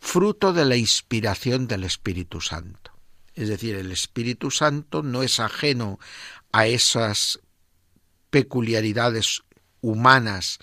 fruto 0.00 0.52
de 0.52 0.64
la 0.64 0.76
inspiración 0.76 1.66
del 1.66 1.84
Espíritu 1.84 2.40
Santo. 2.40 2.92
Es 3.34 3.48
decir, 3.48 3.74
el 3.74 3.90
Espíritu 3.90 4.50
Santo 4.50 5.02
no 5.02 5.22
es 5.22 5.40
ajeno 5.40 5.98
a 6.52 6.66
esas 6.66 7.40
peculiaridades 8.30 9.42
humanas 9.80 10.58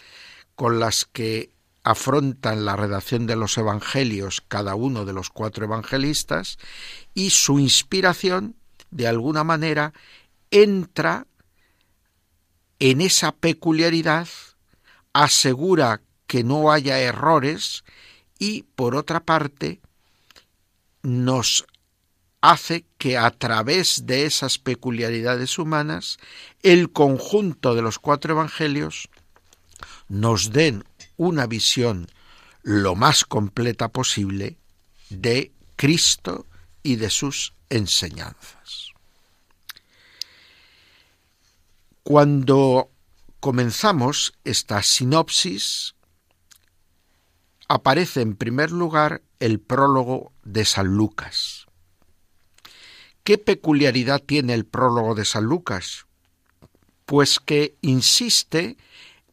con 0.56 0.80
las 0.80 1.06
que 1.06 1.52
afrontan 1.84 2.66
la 2.66 2.76
redacción 2.76 3.26
de 3.28 3.36
los 3.36 3.58
evangelios 3.58 4.44
cada 4.48 4.76
uno 4.76 5.06
de 5.06 5.14
los 5.14 5.30
cuatro 5.30 5.66
evangelistas 5.66 6.58
y 7.14 7.32
su 7.32 7.60
inspiración, 7.60 8.56
de 8.92 9.08
alguna 9.08 9.44
manera, 9.44 9.94
entra 10.52 11.28
en 12.82 13.00
esa 13.00 13.32
peculiaridad, 13.32 14.28
asegura 15.14 16.02
que 16.26 16.44
no 16.44 16.72
haya 16.72 17.00
errores 17.00 17.84
y, 18.40 18.64
por 18.64 18.96
otra 18.96 19.20
parte, 19.20 19.80
nos 21.04 21.68
hace 22.42 22.86
que 22.98 23.20
a 23.20 23.30
través 23.30 24.08
de 24.08 24.26
esas 24.26 24.58
peculiaridades 24.58 25.60
humanas 25.60 26.18
el 26.64 26.92
conjunto 26.92 27.76
de 27.76 27.84
los 27.84 28.00
cuatro 28.00 28.34
evangelios 28.34 29.10
nos 30.10 30.52
den 30.52 30.84
una 31.18 31.46
visión 31.46 32.08
lo 32.64 32.96
más 32.96 33.26
completa 33.26 33.90
posible 33.90 34.58
de 35.12 35.52
Cristo 35.76 36.48
y 36.82 36.96
de 36.96 37.12
sus 37.12 37.54
enseñanzas. 37.70 38.91
Cuando 42.04 42.90
comenzamos 43.40 44.34
esta 44.44 44.82
sinopsis, 44.82 45.94
aparece 47.68 48.22
en 48.22 48.36
primer 48.36 48.72
lugar 48.72 49.22
el 49.40 49.60
prólogo 49.60 50.34
de 50.44 50.66
San 50.66 50.88
Lucas. 50.88 51.68
¿Qué 53.24 53.38
peculiaridad 53.38 54.20
tiene 54.20 54.56
el 54.56 54.66
prólogo 54.66 55.14
de 55.14 55.26
San 55.26 55.44
Lucas? 55.44 56.08
Pues 57.06 57.40
que 57.40 57.78
insiste 57.82 58.78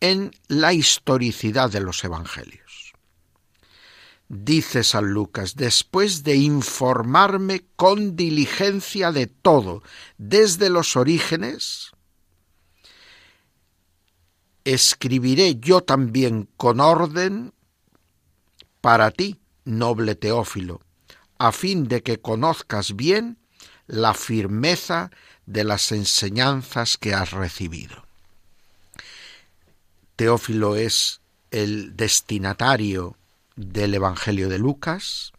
en 0.00 0.30
la 0.46 0.74
historicidad 0.74 1.70
de 1.70 1.80
los 1.80 2.04
evangelios. 2.04 2.92
Dice 4.28 4.84
San 4.84 5.10
Lucas, 5.10 5.56
después 5.56 6.22
de 6.22 6.36
informarme 6.36 7.64
con 7.76 8.14
diligencia 8.14 9.10
de 9.10 9.26
todo, 9.26 9.82
desde 10.18 10.68
los 10.68 10.96
orígenes, 10.96 11.92
escribiré 14.74 15.56
yo 15.58 15.80
también 15.80 16.46
con 16.58 16.80
orden 16.80 17.54
para 18.82 19.10
ti, 19.10 19.40
noble 19.64 20.14
Teófilo, 20.14 20.82
a 21.38 21.52
fin 21.52 21.88
de 21.88 22.02
que 22.02 22.20
conozcas 22.20 22.94
bien 22.94 23.38
la 23.86 24.12
firmeza 24.12 25.10
de 25.46 25.64
las 25.64 25.90
enseñanzas 25.90 26.98
que 26.98 27.14
has 27.14 27.30
recibido. 27.30 28.04
Teófilo 30.16 30.76
es 30.76 31.22
el 31.50 31.96
destinatario 31.96 33.16
del 33.56 33.94
Evangelio 33.94 34.50
de 34.50 34.58
Lucas, 34.58 35.32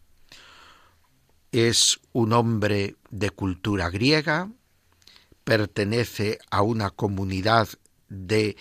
es 1.52 2.00
un 2.12 2.32
hombre 2.32 2.96
de 3.10 3.30
cultura 3.30 3.90
griega, 3.90 4.50
pertenece 5.44 6.40
a 6.50 6.62
una 6.62 6.90
comunidad 6.90 7.68
de 8.08 8.56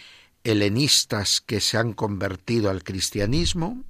helenistas 0.51 1.41
que 1.41 1.62
se 1.62 1.77
han 1.77 1.93
convertido 1.93 2.69
al 2.69 2.83
cristianismo, 2.83 3.83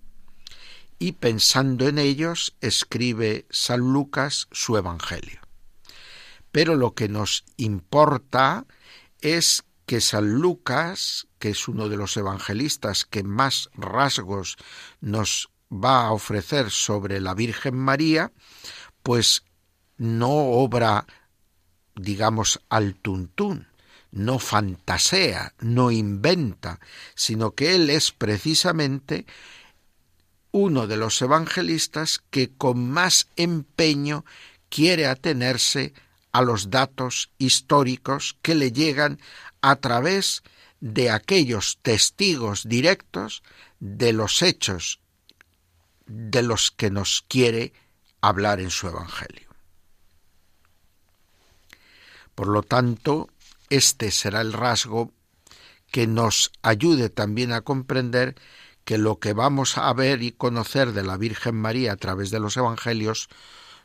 y 0.99 1.13
pensando 1.13 1.87
en 1.87 1.97
ellos 1.97 2.55
escribe 2.59 3.45
San 3.49 3.79
Lucas 3.79 4.47
su 4.51 4.75
Evangelio. 4.75 5.39
Pero 6.51 6.75
lo 6.75 6.93
que 6.93 7.07
nos 7.07 7.45
importa 7.55 8.65
es 9.21 9.63
que 9.85 10.01
San 10.01 10.33
Lucas, 10.33 11.27
que 11.39 11.49
es 11.49 11.67
uno 11.67 11.87
de 11.87 11.95
los 11.95 12.17
evangelistas 12.17 13.05
que 13.05 13.23
más 13.23 13.69
rasgos 13.73 14.57
nos 14.99 15.49
va 15.71 16.05
a 16.05 16.11
ofrecer 16.11 16.69
sobre 16.69 17.21
la 17.21 17.33
Virgen 17.33 17.75
María, 17.75 18.33
pues 19.01 19.43
no 19.97 20.31
obra, 20.31 21.07
digamos, 21.95 22.59
al 22.69 22.95
tuntún, 22.95 23.68
no 24.11 24.39
fantasea, 24.39 25.53
no 25.59 25.91
inventa, 25.91 26.79
sino 27.15 27.51
que 27.51 27.75
él 27.75 27.89
es 27.89 28.11
precisamente 28.11 29.25
uno 30.51 30.87
de 30.87 30.97
los 30.97 31.21
evangelistas 31.21 32.21
que 32.29 32.49
con 32.49 32.89
más 32.89 33.27
empeño 33.35 34.25
quiere 34.69 35.07
atenerse 35.07 35.93
a 36.31 36.41
los 36.41 36.69
datos 36.69 37.29
históricos 37.37 38.37
que 38.41 38.55
le 38.55 38.71
llegan 38.71 39.19
a 39.61 39.75
través 39.75 40.43
de 40.79 41.09
aquellos 41.09 41.79
testigos 41.81 42.67
directos 42.67 43.43
de 43.79 44.13
los 44.13 44.41
hechos 44.41 44.99
de 46.05 46.41
los 46.41 46.71
que 46.71 46.89
nos 46.89 47.23
quiere 47.27 47.73
hablar 48.21 48.59
en 48.59 48.71
su 48.71 48.87
Evangelio. 48.87 49.49
Por 52.33 52.47
lo 52.47 52.63
tanto, 52.63 53.29
este 53.69 54.11
será 54.11 54.41
el 54.41 54.53
rasgo 54.53 55.13
que 55.91 56.07
nos 56.07 56.51
ayude 56.61 57.09
también 57.09 57.51
a 57.51 57.61
comprender 57.61 58.35
que 58.85 58.97
lo 58.97 59.19
que 59.19 59.33
vamos 59.33 59.77
a 59.77 59.91
ver 59.93 60.23
y 60.23 60.31
conocer 60.31 60.93
de 60.93 61.03
la 61.03 61.17
Virgen 61.17 61.55
María 61.55 61.93
a 61.93 61.97
través 61.97 62.31
de 62.31 62.39
los 62.39 62.57
Evangelios 62.57 63.29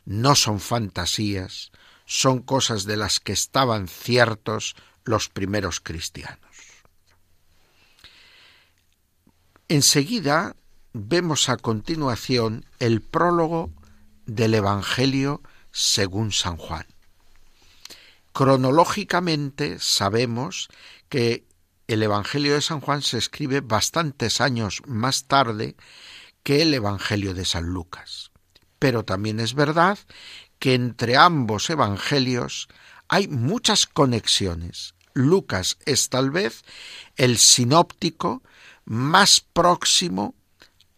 no 0.05 0.35
son 0.35 0.59
fantasías, 0.59 1.71
son 2.05 2.41
cosas 2.41 2.85
de 2.85 2.97
las 2.97 3.19
que 3.19 3.33
estaban 3.33 3.87
ciertos 3.87 4.75
los 5.03 5.29
primeros 5.29 5.79
cristianos. 5.79 6.39
Enseguida 9.67 10.55
vemos 10.93 11.49
a 11.49 11.57
continuación 11.57 12.65
el 12.79 13.01
prólogo 13.01 13.71
del 14.25 14.53
Evangelio 14.53 15.41
según 15.71 16.31
San 16.31 16.57
Juan. 16.57 16.85
Cronológicamente 18.35 19.77
sabemos 19.79 20.67
que 21.07 21.47
el 21.87 22.03
Evangelio 22.03 22.55
de 22.55 22.61
San 22.61 22.81
Juan 22.81 23.01
se 23.01 23.17
escribe 23.17 23.61
bastantes 23.61 24.41
años 24.41 24.81
más 24.85 25.23
tarde 25.23 25.77
que 26.43 26.61
el 26.61 26.73
Evangelio 26.73 27.33
de 27.33 27.45
San 27.45 27.63
Lucas. 27.67 28.31
Pero 28.77 29.05
también 29.05 29.39
es 29.39 29.53
verdad 29.53 29.97
que 30.59 30.73
entre 30.73 31.15
ambos 31.15 31.69
evangelios 31.69 32.67
hay 33.07 33.29
muchas 33.29 33.85
conexiones. 33.85 34.95
Lucas 35.13 35.77
es 35.85 36.09
tal 36.09 36.29
vez 36.29 36.65
el 37.15 37.37
sinóptico 37.37 38.43
más 38.83 39.39
próximo 39.39 40.35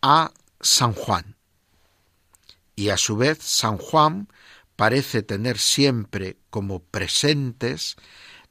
a 0.02 0.32
San 0.60 0.94
Juan. 0.94 1.36
Y 2.76 2.90
a 2.90 2.98
su 2.98 3.16
vez 3.16 3.38
San 3.44 3.78
Juan 3.78 4.28
parece 4.78 5.24
tener 5.24 5.58
siempre 5.58 6.38
como 6.50 6.80
presentes 6.80 7.98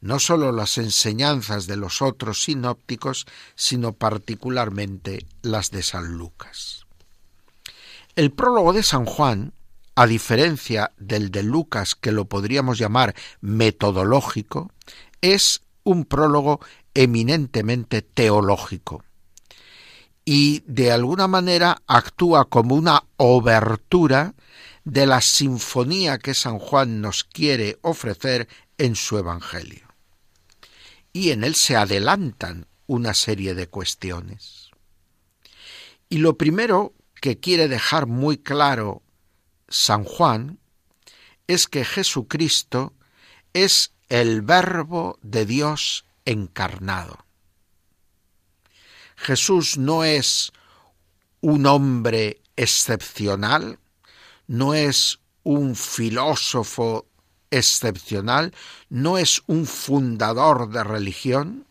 no 0.03 0.19
sólo 0.19 0.53
las 0.53 0.77
enseñanzas 0.77 1.67
de 1.67 1.79
los 1.79 2.03
otros 2.03 2.43
sinópticos, 2.43 3.27
sino 3.55 3.95
particularmente 3.95 5.27
las 5.41 5.71
de 5.71 5.83
San 5.83 6.19
Lucas. 6.19 6.85
El 8.15 8.31
prólogo 8.31 8.75
de 8.75 8.83
San 8.83 9.07
Juan 9.07 9.55
a 9.97 10.07
diferencia 10.07 10.93
del 10.99 11.31
de 11.31 11.43
Lucas, 11.43 11.95
que 11.95 12.13
lo 12.13 12.27
podríamos 12.27 12.79
llamar 12.79 13.15
metodológico, 13.41 14.71
es 15.23 15.63
un 15.85 16.05
prólogo 16.05 16.61
eminentemente 16.93 18.03
teológico 18.03 19.03
y 20.27 20.63
de 20.67 20.93
alguna 20.93 21.29
manera 21.29 21.79
actúa 21.87 22.45
como 22.45 22.75
una 22.75 23.05
obertura 23.17 24.35
de 24.87 25.05
la 25.05 25.21
sinfonía 25.21 26.19
que 26.19 26.33
San 26.33 26.61
Juan 26.61 27.01
nos 27.01 27.25
quiere 27.25 27.77
ofrecer 27.83 28.49
en 28.79 28.95
su 28.95 29.19
Evangelio. 29.19 29.93
Y 31.13 31.33
en 31.33 31.43
él 31.43 31.57
se 31.57 31.75
adelantan 31.75 32.69
una 32.87 33.13
serie 33.13 33.57
de 33.57 33.67
cuestiones. 33.67 34.71
Y 36.09 36.19
lo 36.19 36.39
primero 36.39 36.95
que 37.21 37.41
quiere 37.41 37.67
dejar 37.67 38.07
muy 38.07 38.39
claro 38.39 39.03
San 39.69 40.05
Juan 40.05 40.61
es 41.49 41.67
que 41.67 41.85
Jesucristo 41.85 42.95
es 43.55 43.93
el 44.09 44.43
verbo 44.43 45.19
de 45.23 45.47
Dios 45.47 46.05
encarnado. 46.25 47.27
Jesús 49.17 49.79
no 49.79 50.05
es 50.05 50.53
un 51.41 51.67
hombre 51.67 52.41
excepcional, 52.55 53.81
no 54.47 54.75
es 54.75 55.21
un 55.43 55.77
filósofo 55.77 57.07
excepcional, 57.51 58.55
no 58.89 59.19
es 59.19 59.43
un 59.47 59.67
fundador 59.67 60.71
de 60.71 60.85
religión. 60.85 61.67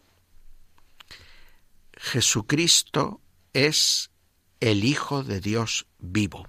Jesucristo 1.94 3.22
es 3.54 4.12
el 4.60 4.84
Hijo 4.84 5.24
de 5.24 5.42
Dios 5.42 5.88
vivo. 6.00 6.48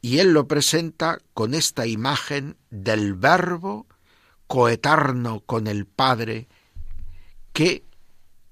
Y 0.00 0.18
él 0.18 0.32
lo 0.32 0.48
presenta 0.48 1.18
con 1.32 1.54
esta 1.54 1.86
imagen 1.86 2.56
del 2.70 3.14
verbo 3.14 3.86
coeterno 4.48 5.40
con 5.40 5.66
el 5.66 5.86
Padre, 5.86 6.48
que 7.52 7.86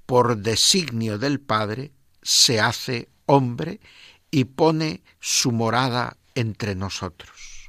por 0.07 0.39
designio 0.39 1.19
del 1.19 1.41
Padre 1.41 1.93
se 2.23 2.61
hace 2.61 3.09
hombre 3.27 3.81
y 4.31 4.45
pone 4.45 5.03
su 5.21 5.53
morada 5.53 6.17
entre 6.35 6.75
nosotros. 6.75 7.69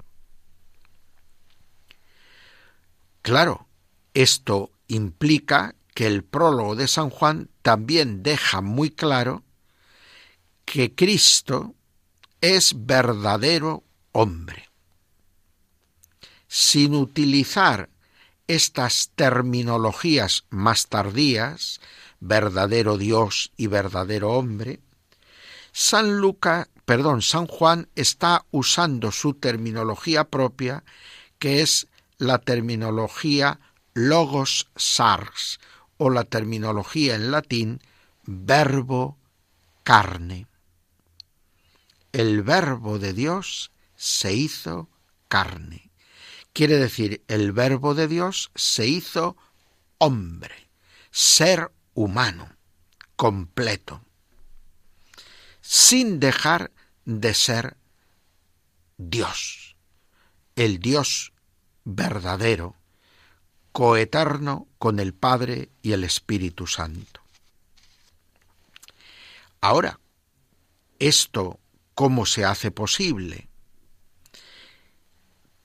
Claro, 3.21 3.67
esto 4.13 4.71
implica 4.87 5.75
que 5.93 6.07
el 6.07 6.23
prólogo 6.23 6.75
de 6.75 6.87
San 6.87 7.09
Juan 7.09 7.49
también 7.61 8.23
deja 8.23 8.61
muy 8.61 8.89
claro 8.89 9.43
que 10.65 10.95
Cristo 10.95 11.75
es 12.41 12.73
verdadero 12.85 13.83
hombre. 14.11 14.69
sin 16.53 16.95
utilizar 16.95 17.89
estas 18.45 19.11
terminologías 19.15 20.43
más 20.49 20.87
tardías, 20.87 21.79
verdadero 22.19 22.97
Dios 22.97 23.53
y 23.55 23.67
verdadero 23.67 24.31
hombre, 24.31 24.81
San 25.71 26.21
perdón, 26.85 27.21
San 27.21 27.47
Juan 27.47 27.89
está 27.95 28.45
usando 28.51 29.11
su 29.11 29.33
terminología 29.35 30.25
propia, 30.25 30.83
que 31.39 31.61
es 31.61 31.87
la 32.17 32.39
terminología 32.39 33.59
logos 33.93 34.69
sars 34.75 35.59
o 35.97 36.09
la 36.09 36.23
terminología 36.23 37.15
en 37.15 37.31
latín 37.31 37.79
verbo 38.25 39.17
carne. 39.83 40.47
El 42.11 42.43
verbo 42.43 42.99
de 42.99 43.13
Dios 43.13 43.71
se 43.95 44.33
hizo 44.33 44.89
carne. 45.27 45.91
Quiere 46.53 46.77
decir, 46.77 47.23
el 47.27 47.53
verbo 47.53 47.95
de 47.95 48.07
Dios 48.07 48.51
se 48.55 48.87
hizo 48.87 49.37
hombre, 49.97 50.69
ser 51.11 51.71
humano, 51.93 52.49
completo, 53.15 54.03
sin 55.61 56.19
dejar 56.19 56.71
de 57.05 57.33
ser 57.33 57.77
Dios, 58.97 59.75
el 60.55 60.79
Dios 60.79 61.33
verdadero, 61.83 62.75
coeterno 63.71 64.67
con 64.77 64.99
el 64.99 65.13
Padre 65.13 65.69
y 65.81 65.93
el 65.93 66.03
Espíritu 66.03 66.67
Santo. 66.67 67.21
Ahora, 69.61 69.99
¿esto 70.99 71.59
cómo 71.95 72.25
se 72.25 72.45
hace 72.45 72.71
posible? 72.71 73.47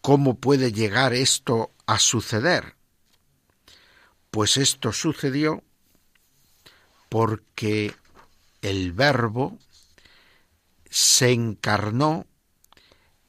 ¿Cómo 0.02 0.38
puede 0.38 0.72
llegar 0.72 1.14
esto 1.14 1.72
a 1.87 1.98
suceder? 1.98 2.76
Pues 4.30 4.56
esto 4.56 4.92
sucedió 4.92 5.64
porque 7.09 7.94
el 8.61 8.92
verbo 8.92 9.59
se 10.96 11.30
encarnó 11.30 12.24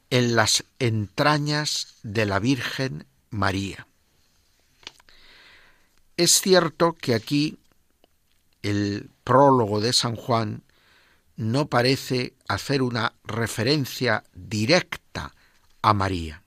en 0.10 0.38
las 0.38 0.64
entrañas 0.80 1.98
de 2.02 2.26
la 2.26 2.40
Virgen 2.40 3.06
María. 3.30 3.88
Es 6.16 6.40
cierto 6.40 6.94
que 6.94 7.14
aquí 7.14 7.60
el 8.62 9.10
prólogo 9.26 9.82
de 9.82 9.92
San 9.92 10.16
Juan 10.16 10.64
no 11.36 11.68
parece 11.68 12.36
hacer 12.48 12.82
una 12.82 13.12
referencia 13.26 14.24
directa 14.34 15.34
a 15.82 15.94
María. 15.94 16.44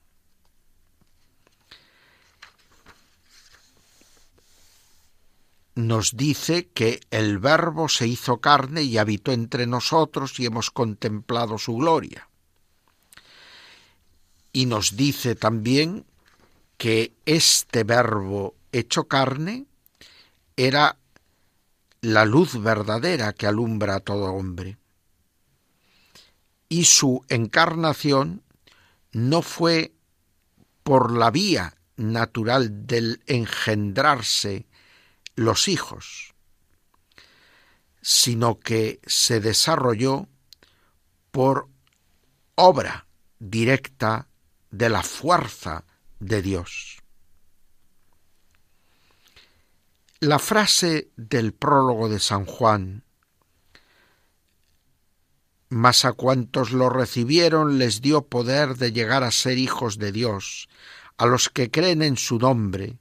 Nos 5.75 6.17
dice 6.17 6.67
que 6.73 6.99
el 7.11 7.39
Verbo 7.39 7.87
se 7.87 8.07
hizo 8.07 8.39
carne 8.39 8.83
y 8.83 8.97
habitó 8.97 9.31
entre 9.31 9.67
nosotros 9.67 10.39
y 10.39 10.45
hemos 10.45 10.71
contemplado 10.71 11.57
su 11.57 11.75
gloria. 11.75 12.27
Y 14.53 14.65
nos 14.65 14.97
dice 14.97 15.35
también 15.35 16.05
que 16.77 17.13
este 17.25 17.83
Verbo 17.83 18.55
hecho 18.71 19.05
carne 19.05 19.65
era 20.57 20.97
la 22.01 22.25
luz 22.25 22.61
verdadera 22.61 23.33
que 23.33 23.47
alumbra 23.47 23.95
a 23.95 23.99
todo 23.99 24.33
hombre. 24.33 24.77
Y 26.67 26.85
su 26.85 27.23
encarnación 27.29 28.43
no 29.11 29.41
fue 29.41 29.93
por 30.83 31.11
la 31.11 31.31
vía 31.31 31.75
natural 31.95 32.87
del 32.87 33.21
engendrarse 33.27 34.65
los 35.35 35.67
hijos, 35.67 36.33
sino 38.01 38.59
que 38.59 38.99
se 39.05 39.39
desarrolló 39.39 40.27
por 41.31 41.69
obra 42.55 43.07
directa 43.39 44.27
de 44.69 44.89
la 44.89 45.03
fuerza 45.03 45.85
de 46.19 46.41
Dios. 46.41 47.01
La 50.19 50.37
frase 50.37 51.09
del 51.15 51.53
prólogo 51.53 52.09
de 52.09 52.19
San 52.19 52.45
Juan, 52.45 53.03
mas 55.69 56.05
a 56.05 56.13
cuantos 56.13 56.71
lo 56.71 56.89
recibieron 56.89 57.79
les 57.79 58.01
dio 58.01 58.27
poder 58.27 58.75
de 58.75 58.91
llegar 58.91 59.23
a 59.23 59.31
ser 59.31 59.57
hijos 59.57 59.97
de 59.97 60.11
Dios, 60.11 60.69
a 61.17 61.25
los 61.25 61.49
que 61.49 61.71
creen 61.71 62.01
en 62.01 62.17
su 62.17 62.37
nombre, 62.37 62.99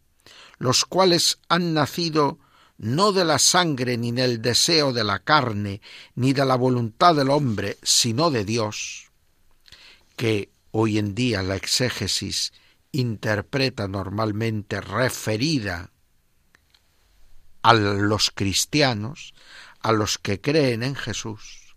los 0.61 0.85
cuales 0.85 1.41
han 1.49 1.75
nacido 1.75 2.39
no 2.77 3.13
de 3.13 3.25
la 3.25 3.39
sangre 3.39 3.97
ni 3.97 4.13
del 4.13 4.41
deseo 4.41 4.93
de 4.93 5.05
la 5.05 5.19
carne, 5.19 5.81
ni 6.15 6.33
de 6.35 6.45
la 6.45 6.55
voluntad 6.55 7.15
del 7.17 7.31
hombre, 7.31 7.79
sino 7.83 8.31
de 8.31 8.45
Dios, 8.45 9.11
que 10.17 10.51
hoy 10.71 10.99
en 10.99 11.15
día 11.15 11.43
la 11.43 11.57
exégesis 11.57 12.53
interpreta 12.93 13.89
normalmente 13.89 14.81
referida 14.83 15.91
a 17.63 17.75
los 17.75 18.31
cristianos, 18.31 19.35
a 19.81 19.93
los 19.93 20.19
que 20.19 20.43
creen 20.43 20.83
en 20.83 20.95
Jesús, 20.95 21.75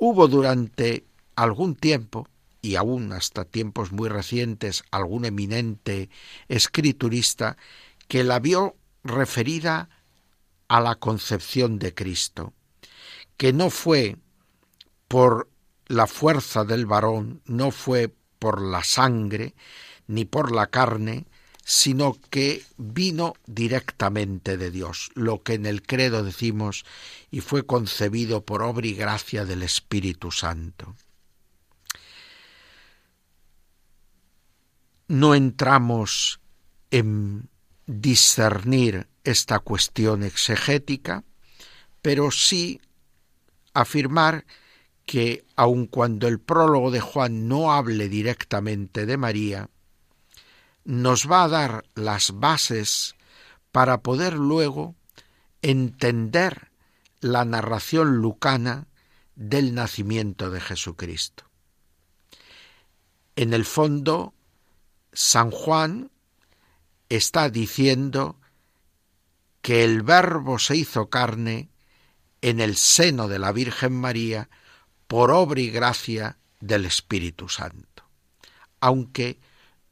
hubo 0.00 0.26
durante 0.26 1.04
algún 1.36 1.76
tiempo, 1.76 2.28
y 2.60 2.76
aún 2.76 3.12
hasta 3.12 3.44
tiempos 3.44 3.92
muy 3.92 4.08
recientes, 4.08 4.84
algún 4.90 5.26
eminente 5.26 6.08
escriturista 6.48 7.58
que 8.08 8.24
la 8.24 8.38
vio 8.38 8.76
referida 9.02 9.88
a 10.68 10.80
la 10.80 10.96
concepción 10.96 11.78
de 11.78 11.94
Cristo, 11.94 12.52
que 13.36 13.52
no 13.52 13.70
fue 13.70 14.16
por 15.08 15.50
la 15.86 16.06
fuerza 16.06 16.64
del 16.64 16.86
varón, 16.86 17.42
no 17.44 17.70
fue 17.70 18.14
por 18.38 18.62
la 18.62 18.82
sangre, 18.82 19.54
ni 20.06 20.24
por 20.24 20.52
la 20.52 20.66
carne, 20.68 21.26
sino 21.64 22.18
que 22.30 22.62
vino 22.76 23.34
directamente 23.46 24.56
de 24.56 24.70
Dios, 24.70 25.10
lo 25.14 25.42
que 25.42 25.54
en 25.54 25.66
el 25.66 25.82
credo 25.82 26.22
decimos, 26.22 26.84
y 27.30 27.40
fue 27.40 27.64
concebido 27.64 28.44
por 28.44 28.62
obra 28.62 28.86
y 28.86 28.94
gracia 28.94 29.44
del 29.44 29.62
Espíritu 29.62 30.30
Santo. 30.30 30.94
No 35.08 35.34
entramos 35.34 36.40
en 36.90 37.48
discernir 37.86 39.08
esta 39.24 39.58
cuestión 39.58 40.22
exegética, 40.22 41.24
pero 42.02 42.30
sí 42.30 42.80
afirmar 43.72 44.44
que 45.06 45.44
aun 45.56 45.86
cuando 45.86 46.28
el 46.28 46.40
prólogo 46.40 46.90
de 46.90 47.00
Juan 47.00 47.48
no 47.48 47.72
hable 47.72 48.08
directamente 48.08 49.06
de 49.06 49.16
María, 49.16 49.68
nos 50.84 51.30
va 51.30 51.44
a 51.44 51.48
dar 51.48 51.84
las 51.94 52.38
bases 52.38 53.16
para 53.72 54.02
poder 54.02 54.34
luego 54.34 54.94
entender 55.62 56.70
la 57.20 57.44
narración 57.44 58.16
lucana 58.16 58.86
del 59.34 59.74
nacimiento 59.74 60.50
de 60.50 60.60
Jesucristo. 60.60 61.44
En 63.36 63.52
el 63.52 63.64
fondo, 63.64 64.34
San 65.12 65.50
Juan 65.50 66.10
está 67.08 67.48
diciendo 67.50 68.38
que 69.62 69.84
el 69.84 70.02
Verbo 70.02 70.58
se 70.58 70.76
hizo 70.76 71.08
carne 71.08 71.70
en 72.42 72.60
el 72.60 72.76
seno 72.76 73.28
de 73.28 73.38
la 73.38 73.52
Virgen 73.52 73.92
María 73.94 74.50
por 75.06 75.30
obra 75.30 75.60
y 75.60 75.70
gracia 75.70 76.38
del 76.60 76.84
Espíritu 76.84 77.48
Santo, 77.48 78.04
aunque 78.80 79.38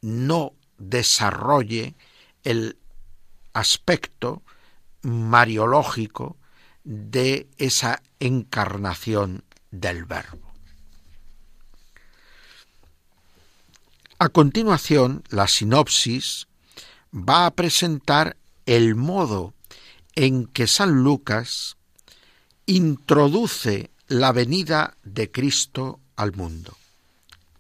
no 0.03 0.53
desarrolle 0.79 1.95
el 2.45 2.77
aspecto 3.53 4.43
mariológico 5.03 6.37
de 6.85 7.49
esa 7.59 8.03
encarnación 8.21 9.45
del 9.71 10.05
Verbo. 10.05 10.53
A 14.19 14.29
continuación, 14.29 15.25
la 15.31 15.49
sinopsis 15.49 16.47
va 17.13 17.47
a 17.47 17.51
presentar 17.55 18.37
el 18.67 18.95
modo 18.95 19.55
en 20.15 20.47
que 20.47 20.67
San 20.67 21.03
Lucas 21.03 21.77
introduce 22.67 23.91
la 24.09 24.33
venida 24.33 24.97
de 25.03 25.31
Cristo 25.31 26.01
al 26.17 26.33
mundo. 26.33 26.77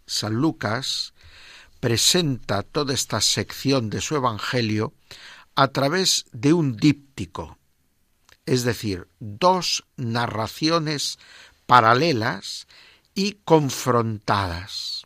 San 0.06 0.34
Lucas 0.34 1.14
presenta 1.80 2.62
toda 2.62 2.94
esta 2.94 3.20
sección 3.20 3.90
de 3.90 4.00
su 4.00 4.16
Evangelio 4.16 4.92
a 5.54 5.68
través 5.68 6.26
de 6.32 6.52
un 6.52 6.76
díptico, 6.76 7.58
es 8.46 8.64
decir, 8.64 9.08
dos 9.18 9.84
narraciones 9.96 11.18
paralelas 11.66 12.66
y 13.14 13.38
confrontadas. 13.44 15.01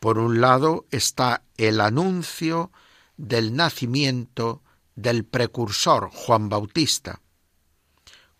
Por 0.00 0.18
un 0.18 0.40
lado 0.40 0.86
está 0.90 1.42
el 1.58 1.80
anuncio 1.80 2.72
del 3.18 3.54
nacimiento 3.54 4.62
del 4.96 5.26
precursor 5.26 6.08
Juan 6.10 6.48
Bautista, 6.48 7.20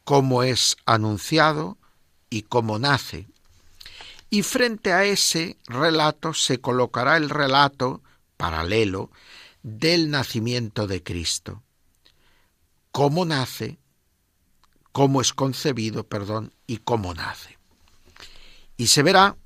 cómo 0.04 0.42
es 0.42 0.78
anunciado 0.86 1.76
y 2.30 2.42
cómo 2.42 2.78
nace. 2.78 3.28
Y 4.30 4.42
frente 4.42 4.94
a 4.94 5.04
ese 5.04 5.58
relato 5.66 6.32
se 6.32 6.62
colocará 6.62 7.18
el 7.18 7.28
relato 7.28 8.02
paralelo 8.38 9.10
del 9.62 10.10
nacimiento 10.10 10.86
de 10.86 11.02
Cristo. 11.02 11.62
Cómo 12.90 13.26
nace, 13.26 13.78
cómo 14.92 15.20
es 15.20 15.34
concebido, 15.34 16.04
perdón, 16.04 16.54
y 16.66 16.78
cómo 16.78 17.12
nace. 17.12 17.58
Y 18.78 18.86
se 18.86 19.02
verá 19.02 19.36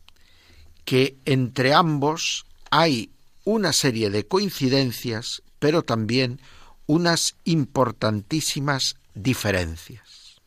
que 0.84 1.16
entre 1.24 1.74
ambos 1.74 2.46
hay 2.70 3.10
una 3.44 3.72
serie 3.72 4.10
de 4.10 4.26
coincidencias, 4.26 5.42
pero 5.58 5.82
también 5.82 6.40
unas 6.86 7.36
importantísimas 7.44 8.96
diferencias. 9.14 10.40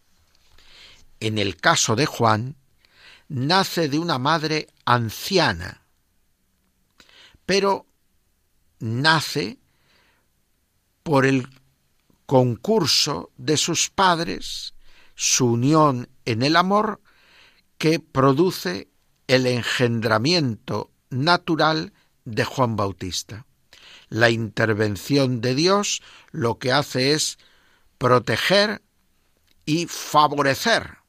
En 1.20 1.38
el 1.38 1.58
caso 1.58 1.96
de 1.96 2.06
Juan, 2.06 2.56
nace 3.28 3.90
de 3.90 4.00
una 4.00 4.20
madre 4.20 4.68
anciana, 4.86 5.82
pero 7.46 7.86
nace 8.80 9.58
por 11.04 11.26
el 11.26 11.48
concurso 12.26 13.32
de 13.38 13.58
sus 13.58 13.90
padres, 13.90 14.74
su 15.16 15.48
unión 15.48 16.10
en 16.26 16.44
el 16.44 16.56
amor, 16.56 17.02
que 17.78 18.00
produce 18.00 18.90
el 19.28 19.46
engendramiento 19.46 20.92
natural 21.10 21.94
de 22.26 22.46
Juan 22.46 22.76
Bautista. 22.76 23.46
La 24.10 24.30
intervención 24.30 25.42
de 25.42 25.54
Dios 25.56 26.02
lo 26.32 26.60
que 26.60 26.72
hace 26.72 27.12
es 27.12 27.38
proteger 27.98 28.82
y 29.66 29.86
favorecer 29.88 31.00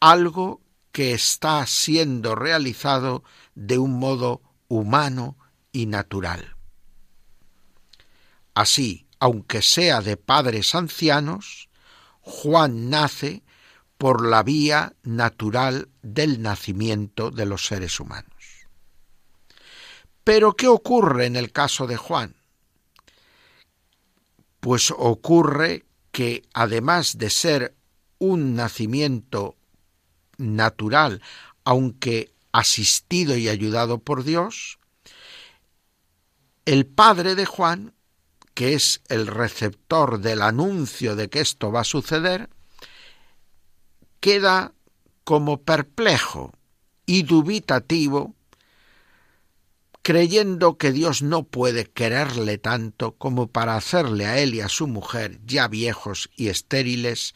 algo 0.00 0.60
que 0.92 1.12
está 1.12 1.66
siendo 1.66 2.34
realizado 2.34 3.24
de 3.54 3.78
un 3.78 3.98
modo 3.98 4.42
humano 4.68 5.36
y 5.72 5.86
natural. 5.86 6.56
Así, 8.54 9.06
aunque 9.18 9.62
sea 9.62 10.00
de 10.00 10.16
padres 10.16 10.74
ancianos, 10.74 11.68
Juan 12.20 12.90
nace 12.90 13.42
por 13.98 14.24
la 14.24 14.44
vía 14.44 14.94
natural 15.02 15.88
del 16.02 16.40
nacimiento 16.40 17.30
de 17.30 17.46
los 17.46 17.66
seres 17.66 17.98
humanos. 17.98 18.32
Pero 20.22 20.54
¿qué 20.54 20.68
ocurre 20.68 21.26
en 21.26 21.36
el 21.36 21.52
caso 21.52 21.86
de 21.86 21.96
Juan? 21.96 22.36
Pues 24.60 24.92
ocurre 24.96 25.84
que 26.12 26.42
además 26.54 27.18
de 27.18 27.30
ser 27.30 27.74
un 28.18 28.54
nacimiento 28.54 29.56
natural, 30.36 31.20
aunque 31.64 32.32
asistido 32.52 33.36
y 33.36 33.48
ayudado 33.48 33.98
por 33.98 34.22
Dios, 34.24 34.78
el 36.64 36.86
padre 36.86 37.34
de 37.34 37.46
Juan, 37.46 37.94
que 38.54 38.74
es 38.74 39.00
el 39.08 39.26
receptor 39.26 40.20
del 40.20 40.42
anuncio 40.42 41.16
de 41.16 41.28
que 41.28 41.40
esto 41.40 41.72
va 41.72 41.80
a 41.80 41.84
suceder, 41.84 42.50
queda 44.20 44.72
como 45.24 45.62
perplejo 45.62 46.52
y 47.06 47.22
dubitativo, 47.22 48.34
creyendo 50.02 50.78
que 50.78 50.92
Dios 50.92 51.22
no 51.22 51.44
puede 51.44 51.84
quererle 51.84 52.58
tanto 52.58 53.16
como 53.16 53.48
para 53.48 53.76
hacerle 53.76 54.26
a 54.26 54.38
él 54.38 54.54
y 54.54 54.60
a 54.60 54.68
su 54.68 54.86
mujer, 54.86 55.38
ya 55.44 55.68
viejos 55.68 56.30
y 56.36 56.48
estériles, 56.48 57.34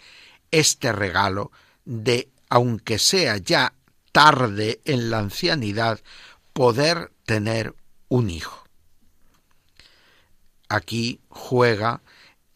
este 0.50 0.92
regalo 0.92 1.50
de 1.84 2.30
aunque 2.48 2.98
sea 2.98 3.38
ya 3.38 3.74
tarde 4.12 4.80
en 4.84 5.10
la 5.10 5.18
ancianidad, 5.18 6.00
poder 6.52 7.12
tener 7.24 7.74
un 8.08 8.28
hijo. 8.28 8.64
Aquí 10.68 11.20
juega 11.28 12.02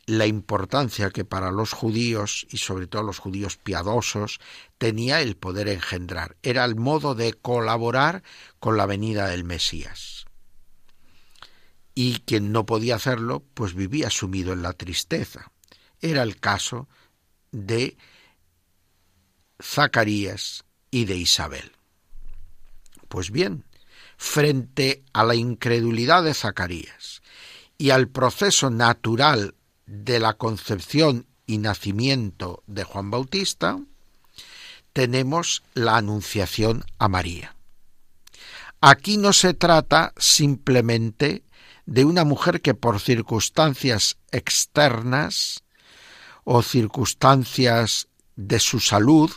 la 0.07 0.27
importancia 0.27 1.11
que 1.11 1.25
para 1.25 1.51
los 1.51 1.73
judíos, 1.73 2.47
y 2.51 2.59
sobre 2.59 2.87
todo 2.87 3.03
los 3.03 3.19
judíos 3.19 3.57
piadosos, 3.57 4.39
tenía 4.79 5.21
el 5.21 5.37
poder 5.37 5.69
engendrar. 5.69 6.37
Era 6.43 6.65
el 6.65 6.77
modo 6.77 7.17
de 7.17 7.35
colaborar 7.35 8.23
con 8.61 8.77
la 8.77 8.87
venida 8.87 9.27
del 9.27 9.43
Mesías. 9.43 10.27
Y 11.95 12.21
quien 12.21 12.53
no 12.53 12.67
podía 12.67 12.97
hacerlo, 12.97 13.43
pues 13.55 13.75
vivía 13.75 14.11
sumido 14.11 14.53
en 14.53 14.63
la 14.63 14.75
tristeza. 14.75 15.51
Era 16.01 16.23
el 16.23 16.39
caso 16.39 16.89
de 17.51 17.97
Zacarías 19.61 20.65
y 20.91 21.07
de 21.07 21.17
Isabel. 21.17 21.73
Pues 23.09 23.33
bien, 23.33 23.65
frente 24.17 25.03
a 25.13 25.25
la 25.25 25.35
incredulidad 25.35 26.23
de 26.23 26.35
Zacarías 26.35 27.23
y 27.79 27.91
al 27.91 28.09
proceso 28.09 28.71
natural 28.71 29.56
de 29.87 30.21
la 30.21 30.35
concepción 30.35 31.27
y 31.47 31.59
nacimiento 31.59 32.63
de 32.67 32.85
Juan 32.85 33.11
Bautista, 33.11 33.79
tenemos 34.93 35.63
la 35.75 35.97
anunciación 35.97 36.85
a 36.99 37.09
María. 37.09 37.57
Aquí 38.81 39.17
no 39.17 39.33
se 39.33 39.55
trata 39.55 40.13
simplemente 40.17 41.43
de 41.87 42.05
una 42.05 42.25
mujer 42.25 42.61
que 42.61 42.75
por 42.75 43.01
circunstancias 43.01 44.19
externas 44.33 45.63
o 46.45 46.63
circunstancias 46.63 48.09
de 48.35 48.61
su 48.61 48.81
salud 48.81 49.31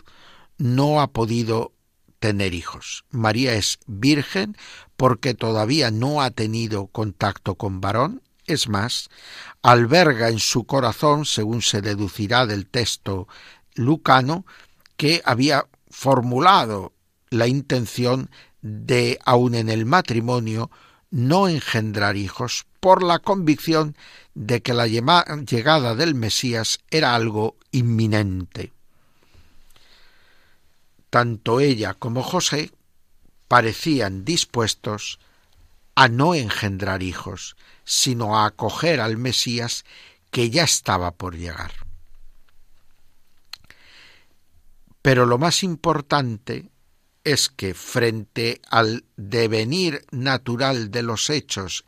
no 0.58 1.02
ha 1.02 1.08
podido 1.08 1.74
tener 2.20 2.54
hijos. 2.54 3.06
María 3.12 3.54
es 3.54 3.80
virgen 3.88 4.58
porque 4.98 5.34
todavía 5.34 5.90
no 5.90 6.22
ha 6.22 6.32
tenido 6.32 6.88
contacto 6.88 7.56
con 7.56 7.82
varón. 7.82 8.22
Es 8.50 8.68
más, 8.68 9.10
alberga 9.62 10.30
en 10.30 10.40
su 10.40 10.64
corazón, 10.64 11.26
según 11.26 11.62
se 11.62 11.84
deducirá 11.84 12.48
del 12.48 12.66
texto 12.66 13.28
lucano, 13.76 14.44
que 14.98 15.22
había 15.24 15.68
formulado 15.92 16.94
la 17.30 17.46
intención 17.46 18.32
de, 18.64 19.20
aun 19.24 19.54
en 19.54 19.70
el 19.70 19.86
matrimonio, 19.86 20.72
no 21.12 21.48
engendrar 21.48 22.18
hijos 22.18 22.66
por 22.80 23.04
la 23.04 23.20
convicción 23.20 23.96
de 24.34 24.64
que 24.64 24.74
la 24.74 24.88
llegada 24.88 25.94
del 25.94 26.16
Mesías 26.16 26.80
era 26.90 27.14
algo 27.14 27.56
inminente. 27.72 28.74
Tanto 31.12 31.60
ella 31.60 31.94
como 31.94 32.24
José 32.24 32.72
parecían 33.48 34.26
dispuestos 34.26 35.20
a 36.00 36.08
no 36.08 36.34
engendrar 36.34 37.04
hijos, 37.04 37.58
sino 37.84 38.38
a 38.38 38.46
acoger 38.46 39.02
al 39.02 39.18
Mesías 39.18 39.84
que 40.32 40.50
ya 40.50 40.64
estaba 40.64 41.12
por 41.12 41.36
llegar. 41.36 41.74
Pero 45.02 45.26
lo 45.26 45.38
más 45.38 45.62
importante 45.62 46.70
es 47.26 47.50
que 47.50 47.74
frente 47.74 48.62
al 48.70 49.04
devenir 49.18 50.06
natural 50.12 50.90
de 50.90 51.04
los 51.04 51.30
hechos 51.30 51.84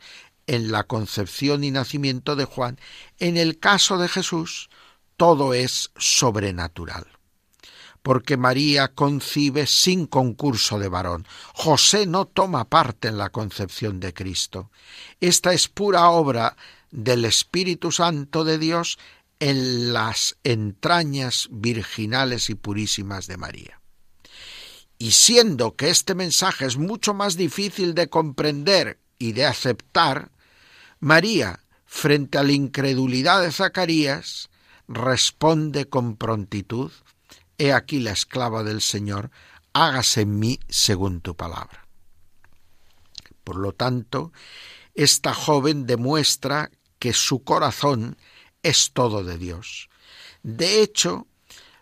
en 0.46 0.72
la 0.72 0.84
concepción 0.84 1.64
y 1.64 1.70
nacimiento 1.70 2.36
de 2.36 2.44
Juan, 2.44 2.78
en 3.18 3.38
el 3.38 3.58
caso 3.58 3.96
de 3.96 4.08
Jesús, 4.08 4.68
todo 5.16 5.54
es 5.54 5.90
sobrenatural 5.96 7.06
porque 8.02 8.36
María 8.36 8.88
concibe 8.88 9.66
sin 9.66 10.06
concurso 10.06 10.78
de 10.78 10.88
varón. 10.88 11.26
José 11.54 12.06
no 12.06 12.26
toma 12.26 12.68
parte 12.68 13.08
en 13.08 13.18
la 13.18 13.30
concepción 13.30 14.00
de 14.00 14.12
Cristo. 14.12 14.70
Esta 15.20 15.52
es 15.52 15.68
pura 15.68 16.10
obra 16.10 16.56
del 16.90 17.24
Espíritu 17.24 17.92
Santo 17.92 18.44
de 18.44 18.58
Dios 18.58 18.98
en 19.38 19.92
las 19.92 20.36
entrañas 20.44 21.48
virginales 21.50 22.50
y 22.50 22.54
purísimas 22.54 23.26
de 23.26 23.36
María. 23.36 23.80
Y 24.98 25.12
siendo 25.12 25.74
que 25.74 25.90
este 25.90 26.14
mensaje 26.14 26.66
es 26.66 26.76
mucho 26.76 27.14
más 27.14 27.36
difícil 27.36 27.94
de 27.94 28.08
comprender 28.08 29.00
y 29.18 29.32
de 29.32 29.46
aceptar, 29.46 30.30
María, 31.00 31.60
frente 31.86 32.38
a 32.38 32.44
la 32.44 32.52
incredulidad 32.52 33.42
de 33.42 33.50
Zacarías, 33.50 34.48
responde 34.86 35.86
con 35.86 36.16
prontitud, 36.16 36.92
He 37.62 37.72
aquí 37.72 38.00
la 38.00 38.10
esclava 38.10 38.64
del 38.64 38.80
Señor, 38.80 39.30
hágase 39.72 40.22
en 40.22 40.36
mí 40.40 40.58
según 40.68 41.20
tu 41.20 41.36
palabra. 41.36 41.86
Por 43.44 43.54
lo 43.54 43.72
tanto, 43.72 44.32
esta 44.96 45.32
joven 45.32 45.86
demuestra 45.86 46.72
que 46.98 47.12
su 47.12 47.44
corazón 47.44 48.16
es 48.64 48.90
todo 48.92 49.22
de 49.22 49.38
Dios. 49.38 49.90
De 50.42 50.82
hecho, 50.82 51.28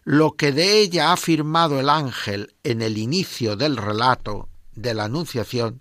lo 0.04 0.32
que 0.32 0.52
de 0.52 0.80
ella 0.80 1.08
ha 1.08 1.12
afirmado 1.14 1.80
el 1.80 1.88
ángel 1.88 2.54
en 2.62 2.82
el 2.82 2.98
inicio 2.98 3.56
del 3.56 3.78
relato 3.78 4.50
de 4.72 4.92
la 4.92 5.04
Anunciación 5.04 5.80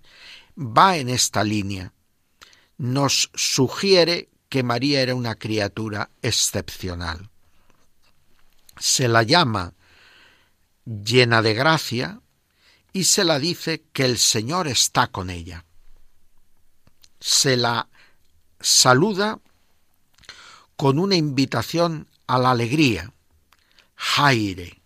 va 0.56 0.96
en 0.96 1.10
esta 1.10 1.44
línea. 1.44 1.92
Nos 2.78 3.30
sugiere 3.34 4.30
que 4.48 4.62
María 4.62 5.02
era 5.02 5.14
una 5.14 5.34
criatura 5.34 6.08
excepcional. 6.22 7.28
Se 8.78 9.06
la 9.06 9.24
llama 9.24 9.74
llena 10.90 11.40
de 11.40 11.54
gracia 11.54 12.20
y 12.92 13.04
se 13.04 13.24
la 13.24 13.38
dice 13.38 13.84
que 13.92 14.04
el 14.04 14.18
Señor 14.18 14.66
está 14.66 15.06
con 15.06 15.30
ella. 15.30 15.64
Se 17.20 17.56
la 17.56 17.88
saluda 18.58 19.38
con 20.76 20.98
una 20.98 21.14
invitación 21.14 22.08
a 22.26 22.38
la 22.38 22.50
alegría, 22.50 23.12
jaire, 23.94 24.80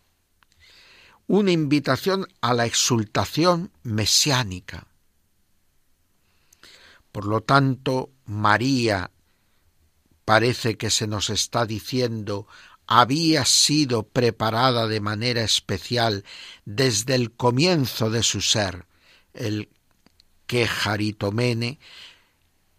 una 1.27 1.53
invitación 1.53 2.27
a 2.43 2.53
la 2.53 2.67
exultación 2.67 3.71
mesiánica. 3.83 4.87
Por 7.13 7.27
lo 7.27 7.41
tanto, 7.41 8.11
María 8.27 9.11
parece 10.25 10.77
que 10.77 10.91
se 10.91 11.07
nos 11.07 11.31
está 11.31 11.65
diciendo 11.65 12.47
había 12.87 13.45
sido 13.45 14.03
preparada 14.09 14.87
de 14.87 15.01
manera 15.01 15.43
especial 15.43 16.25
desde 16.65 17.15
el 17.15 17.33
comienzo 17.33 18.11
de 18.11 18.23
su 18.23 18.41
ser, 18.41 18.87
el 19.33 19.69
que 20.47 20.67
Jaritomene, 20.67 21.79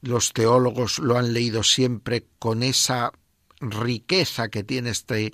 los 0.02 0.34
teólogos 0.34 1.00
lo 1.00 1.18
han 1.18 1.34
leído 1.34 1.64
siempre 1.64 2.28
con 2.38 2.62
esa 2.62 3.12
riqueza 3.60 4.50
que 4.50 4.64
tiene 4.64 4.92
este, 4.92 5.34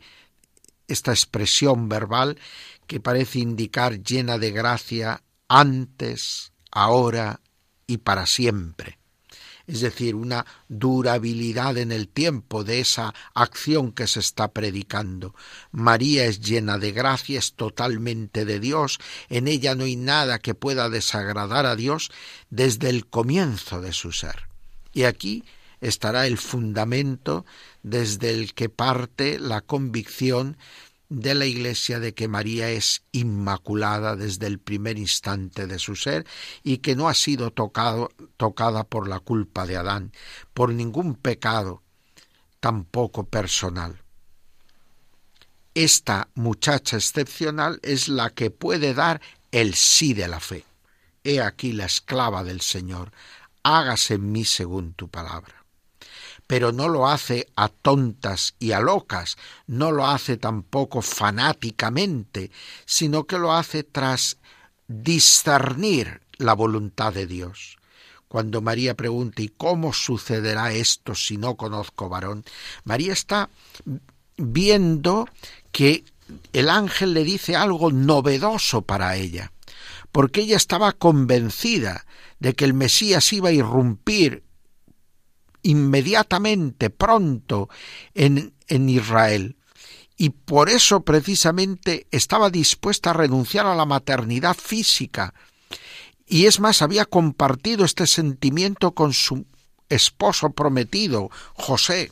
esta 0.87 1.11
expresión 1.11 1.89
verbal 1.89 2.39
que 2.87 2.99
parece 2.99 3.39
indicar 3.39 4.01
llena 4.01 4.37
de 4.37 4.51
gracia 4.51 5.23
antes, 5.49 6.53
ahora 6.71 7.41
y 7.87 7.97
para 7.97 8.25
siempre 8.25 9.00
es 9.71 9.79
decir, 9.79 10.15
una 10.15 10.45
durabilidad 10.67 11.77
en 11.77 11.93
el 11.93 12.09
tiempo 12.09 12.65
de 12.65 12.81
esa 12.81 13.13
acción 13.33 13.93
que 13.93 14.05
se 14.05 14.19
está 14.19 14.49
predicando. 14.49 15.33
María 15.71 16.25
es 16.25 16.41
llena 16.41 16.77
de 16.77 16.91
gracia, 16.91 17.39
es 17.39 17.53
totalmente 17.53 18.43
de 18.43 18.59
Dios, 18.59 18.99
en 19.29 19.47
ella 19.47 19.73
no 19.73 19.85
hay 19.85 19.95
nada 19.95 20.39
que 20.39 20.55
pueda 20.55 20.89
desagradar 20.89 21.65
a 21.65 21.77
Dios 21.77 22.11
desde 22.49 22.89
el 22.89 23.05
comienzo 23.05 23.79
de 23.79 23.93
su 23.93 24.11
ser. 24.11 24.49
Y 24.91 25.03
aquí 25.03 25.45
estará 25.79 26.27
el 26.27 26.37
fundamento 26.37 27.45
desde 27.81 28.31
el 28.31 28.53
que 28.53 28.67
parte 28.67 29.39
la 29.39 29.61
convicción 29.61 30.57
de 31.11 31.35
la 31.35 31.45
Iglesia 31.45 31.99
de 31.99 32.13
que 32.13 32.29
María 32.29 32.69
es 32.69 33.03
inmaculada 33.11 34.15
desde 34.15 34.47
el 34.47 34.59
primer 34.59 34.97
instante 34.97 35.67
de 35.67 35.77
su 35.77 35.97
ser 35.97 36.25
y 36.63 36.77
que 36.77 36.95
no 36.95 37.09
ha 37.09 37.13
sido 37.13 37.51
tocada 37.51 38.83
por 38.85 39.09
la 39.09 39.19
culpa 39.19 39.67
de 39.67 39.75
Adán, 39.75 40.13
por 40.53 40.71
ningún 40.71 41.15
pecado, 41.15 41.83
tampoco 42.61 43.25
personal. 43.25 44.01
Esta 45.73 46.29
muchacha 46.33 46.95
excepcional 46.95 47.81
es 47.83 48.07
la 48.07 48.29
que 48.29 48.49
puede 48.49 48.93
dar 48.93 49.19
el 49.51 49.75
sí 49.75 50.13
de 50.13 50.29
la 50.29 50.39
fe. 50.39 50.63
He 51.25 51.41
aquí 51.41 51.73
la 51.73 51.85
esclava 51.87 52.45
del 52.45 52.61
Señor, 52.61 53.11
hágase 53.63 54.13
en 54.13 54.31
mí 54.31 54.45
según 54.45 54.93
tu 54.93 55.09
palabra 55.09 55.60
pero 56.51 56.73
no 56.73 56.89
lo 56.89 57.07
hace 57.07 57.47
a 57.55 57.69
tontas 57.69 58.55
y 58.59 58.73
a 58.73 58.81
locas, 58.81 59.37
no 59.67 59.93
lo 59.93 60.05
hace 60.05 60.35
tampoco 60.35 61.01
fanáticamente, 61.01 62.51
sino 62.83 63.23
que 63.23 63.37
lo 63.37 63.53
hace 63.53 63.83
tras 63.83 64.35
discernir 64.85 66.19
la 66.39 66.51
voluntad 66.51 67.13
de 67.13 67.25
Dios. 67.25 67.77
Cuando 68.27 68.59
María 68.61 68.95
pregunta 68.97 69.41
¿y 69.41 69.47
cómo 69.47 69.93
sucederá 69.93 70.73
esto 70.73 71.15
si 71.15 71.37
no 71.37 71.55
conozco 71.55 72.09
varón? 72.09 72.43
María 72.83 73.13
está 73.13 73.49
viendo 74.35 75.29
que 75.71 76.03
el 76.51 76.67
ángel 76.67 77.13
le 77.13 77.23
dice 77.23 77.55
algo 77.55 77.93
novedoso 77.93 78.81
para 78.81 79.15
ella, 79.15 79.53
porque 80.11 80.41
ella 80.41 80.57
estaba 80.57 80.91
convencida 80.91 82.05
de 82.41 82.55
que 82.55 82.65
el 82.65 82.73
Mesías 82.73 83.31
iba 83.31 83.47
a 83.47 83.53
irrumpir 83.53 84.43
inmediatamente, 85.63 86.89
pronto, 86.89 87.69
en, 88.13 88.53
en 88.67 88.89
Israel. 88.89 89.57
Y 90.17 90.29
por 90.29 90.69
eso 90.69 91.01
precisamente 91.01 92.05
estaba 92.11 92.49
dispuesta 92.49 93.09
a 93.09 93.13
renunciar 93.13 93.65
a 93.65 93.75
la 93.75 93.85
maternidad 93.85 94.55
física. 94.55 95.33
Y 96.27 96.45
es 96.45 96.59
más, 96.59 96.81
había 96.81 97.05
compartido 97.05 97.85
este 97.85 98.07
sentimiento 98.07 98.91
con 98.91 99.13
su 99.13 99.45
esposo 99.89 100.51
prometido, 100.51 101.29
José. 101.53 102.11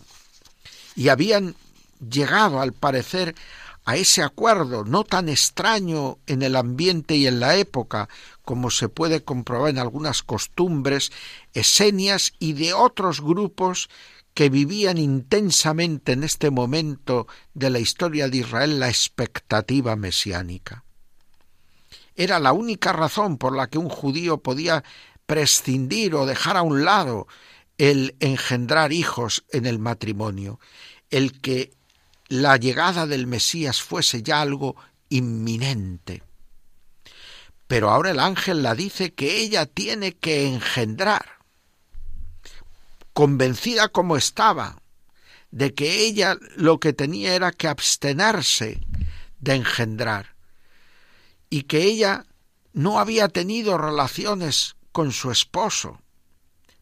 Y 0.96 1.10
habían 1.10 1.56
llegado, 2.00 2.62
al 2.62 2.74
parecer, 2.74 3.36
a 3.86 3.96
ese 3.96 4.22
acuerdo 4.22 4.84
no 4.86 5.04
tan 5.04 5.30
extraño 5.30 6.20
en 6.28 6.42
el 6.42 6.56
ambiente 6.56 7.16
y 7.16 7.28
en 7.28 7.40
la 7.40 7.56
época 7.56 8.10
como 8.44 8.72
se 8.72 8.90
puede 8.90 9.24
comprobar 9.24 9.70
en 9.70 9.80
algunas 9.80 10.24
costumbres 10.24 11.12
esenias 11.54 12.34
y 12.40 12.54
de 12.54 12.74
otros 12.74 13.22
grupos 13.22 13.90
que 14.34 14.50
vivían 14.50 14.98
intensamente 14.98 16.14
en 16.14 16.24
este 16.24 16.50
momento 16.50 17.28
de 17.54 17.70
la 17.70 17.80
historia 17.80 18.30
de 18.30 18.38
Israel 18.38 18.80
la 18.80 18.90
expectativa 18.90 19.96
mesiánica. 19.96 20.84
Era 22.16 22.40
la 22.40 22.54
única 22.54 22.94
razón 22.94 23.38
por 23.38 23.56
la 23.56 23.68
que 23.68 23.78
un 23.78 23.90
judío 23.90 24.38
podía 24.38 24.84
prescindir 25.26 26.16
o 26.16 26.26
dejar 26.26 26.58
a 26.58 26.62
un 26.62 26.84
lado 26.84 27.28
el 27.78 28.16
engendrar 28.20 28.92
hijos 28.92 29.46
en 29.52 29.66
el 29.66 29.80
matrimonio, 29.80 30.60
el 31.10 31.40
que 31.40 31.72
la 32.30 32.58
llegada 32.58 33.08
del 33.08 33.28
Mesías 33.28 33.82
fuese 33.82 34.22
ya 34.24 34.40
algo 34.42 34.76
inminente. 35.10 36.24
Pero 37.68 37.90
ahora 37.90 38.12
el 38.12 38.20
ángel 38.20 38.64
la 38.64 38.76
dice 38.76 39.14
que 39.14 39.38
ella 39.38 39.66
tiene 39.66 40.14
que 40.16 40.48
engendrar, 40.48 41.40
convencida 43.14 43.90
como 43.90 44.16
estaba 44.16 44.82
de 45.52 45.74
que 45.74 46.06
ella 46.06 46.38
lo 46.56 46.80
que 46.80 46.94
tenía 46.94 47.34
era 47.34 47.52
que 47.52 47.68
abstenerse 47.68 48.80
de 49.40 49.56
engendrar 49.56 50.36
y 51.50 51.64
que 51.64 51.84
ella 51.84 52.26
no 52.74 53.00
había 53.00 53.28
tenido 53.30 53.78
relaciones 53.78 54.76
con 54.92 55.12
su 55.12 55.32
esposo, 55.32 56.02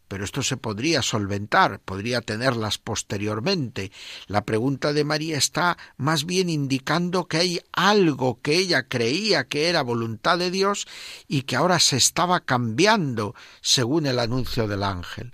pero 0.08 0.24
esto 0.24 0.41
se 0.41 0.58
podría 0.58 1.01
solventar, 1.01 1.80
podría 1.80 2.22
tenerlas 2.22 2.78
posteriormente. 2.78 3.91
La 4.28 4.45
pregunta 4.45 4.93
de 4.93 5.03
María 5.03 5.38
está 5.38 5.78
más 5.97 6.26
bien 6.26 6.49
indicando 6.49 7.28
que 7.28 7.38
hay 7.38 7.62
algo 7.74 8.39
que 8.41 8.55
ella 8.55 8.88
creía 8.88 9.47
que 9.47 9.68
era 9.68 9.82
voluntad 9.82 10.38
de 10.38 10.51
Dios 10.51 10.88
y 11.28 11.43
que 11.43 11.55
ahora 11.55 11.80
se 11.80 11.97
estaba 11.97 12.39
cambiando 12.41 13.36
según 13.62 14.05
el 14.05 14.20
anuncio 14.20 14.68
del 14.68 14.84
ángel. 14.84 15.34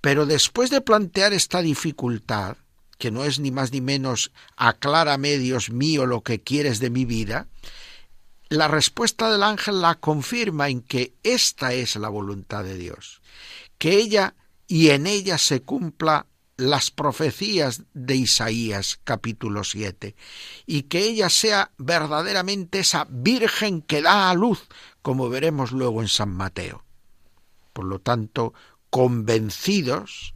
Pero 0.00 0.26
después 0.26 0.70
de 0.70 0.80
plantear 0.80 1.32
esta 1.32 1.62
dificultad, 1.62 2.56
que 2.98 3.10
no 3.10 3.24
es 3.24 3.38
ni 3.38 3.50
más 3.50 3.72
ni 3.72 3.80
menos 3.80 4.32
aclárame, 4.56 5.38
Dios 5.38 5.70
mío, 5.70 6.04
lo 6.06 6.22
que 6.22 6.40
quieres 6.40 6.80
de 6.80 6.90
mi 6.90 7.04
vida, 7.04 7.46
la 8.48 8.66
respuesta 8.66 9.30
del 9.30 9.44
ángel 9.44 9.80
la 9.80 9.94
confirma 9.94 10.68
en 10.68 10.82
que 10.82 11.14
esta 11.22 11.72
es 11.72 11.94
la 11.94 12.08
voluntad 12.08 12.64
de 12.64 12.76
Dios 12.76 13.19
que 13.80 13.96
ella 13.96 14.34
y 14.68 14.90
en 14.90 15.06
ella 15.06 15.38
se 15.38 15.62
cumpla 15.62 16.26
las 16.58 16.90
profecías 16.90 17.82
de 17.94 18.14
Isaías 18.14 19.00
capítulo 19.04 19.64
7 19.64 20.14
y 20.66 20.82
que 20.82 21.04
ella 21.04 21.30
sea 21.30 21.72
verdaderamente 21.78 22.80
esa 22.80 23.06
virgen 23.08 23.80
que 23.80 24.02
da 24.02 24.28
a 24.28 24.34
luz, 24.34 24.68
como 25.00 25.30
veremos 25.30 25.72
luego 25.72 26.02
en 26.02 26.08
San 26.08 26.28
Mateo. 26.28 26.84
Por 27.72 27.86
lo 27.86 28.00
tanto, 28.00 28.52
convencidos 28.90 30.34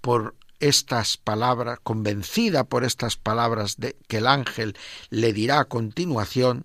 por 0.00 0.36
estas 0.60 1.16
palabras, 1.16 1.80
convencida 1.82 2.62
por 2.62 2.84
estas 2.84 3.16
palabras 3.16 3.78
de, 3.78 3.96
que 4.06 4.18
el 4.18 4.28
ángel 4.28 4.76
le 5.10 5.32
dirá 5.32 5.58
a 5.58 5.64
continuación, 5.64 6.64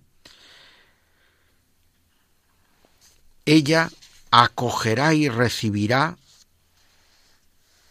ella 3.46 3.90
acogerá 4.36 5.14
y 5.14 5.30
recibirá 5.30 6.18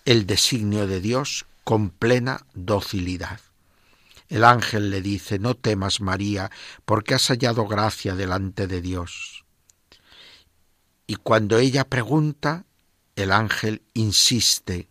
el 0.04 0.26
designio 0.26 0.88
de 0.88 1.00
Dios 1.00 1.46
con 1.62 1.90
plena 1.90 2.44
docilidad. 2.52 3.38
El 4.28 4.42
ángel 4.42 4.90
le 4.90 5.02
dice, 5.02 5.38
no 5.38 5.54
temas 5.54 6.00
María, 6.00 6.50
porque 6.84 7.14
has 7.14 7.28
hallado 7.28 7.68
gracia 7.68 8.16
delante 8.16 8.66
de 8.66 8.80
Dios. 8.80 9.44
Y 11.06 11.14
cuando 11.14 11.58
ella 11.58 11.84
pregunta, 11.84 12.64
el 13.14 13.30
ángel 13.30 13.82
insiste, 13.94 14.88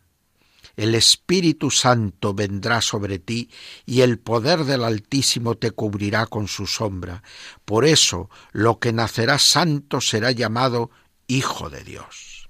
el 0.77 0.95
Espíritu 0.95 1.69
Santo 1.69 2.33
vendrá 2.33 2.79
sobre 2.79 3.19
ti 3.19 3.49
y 3.85 4.01
el 4.01 4.19
poder 4.19 4.63
del 4.63 4.85
Altísimo 4.85 5.55
te 5.55 5.71
cubrirá 5.71 6.27
con 6.27 6.47
su 6.47 6.65
sombra. 6.65 7.23
Por 7.65 7.83
eso 7.83 8.29
lo 8.53 8.79
que 8.79 8.93
nacerá 8.93 9.37
santo 9.37 9.99
será 9.99 10.31
llamado 10.31 10.91
Hijo 11.28 11.69
de 11.69 11.84
Dios. 11.84 12.49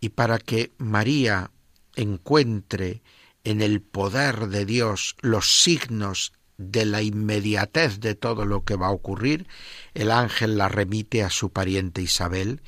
Y 0.00 0.10
para 0.10 0.38
que 0.38 0.72
María 0.78 1.50
encuentre 1.94 3.02
en 3.44 3.60
el 3.60 3.80
poder 3.80 4.48
de 4.48 4.64
Dios 4.64 5.16
los 5.20 5.62
signos 5.62 6.32
de 6.56 6.84
la 6.84 7.02
inmediatez 7.02 8.00
de 8.00 8.14
todo 8.14 8.44
lo 8.44 8.64
que 8.64 8.76
va 8.76 8.88
a 8.88 8.92
ocurrir, 8.92 9.48
el 9.94 10.10
ángel 10.10 10.58
la 10.58 10.68
remite 10.68 11.22
a 11.22 11.30
su 11.30 11.50
pariente 11.50 12.02
Isabel, 12.02 12.60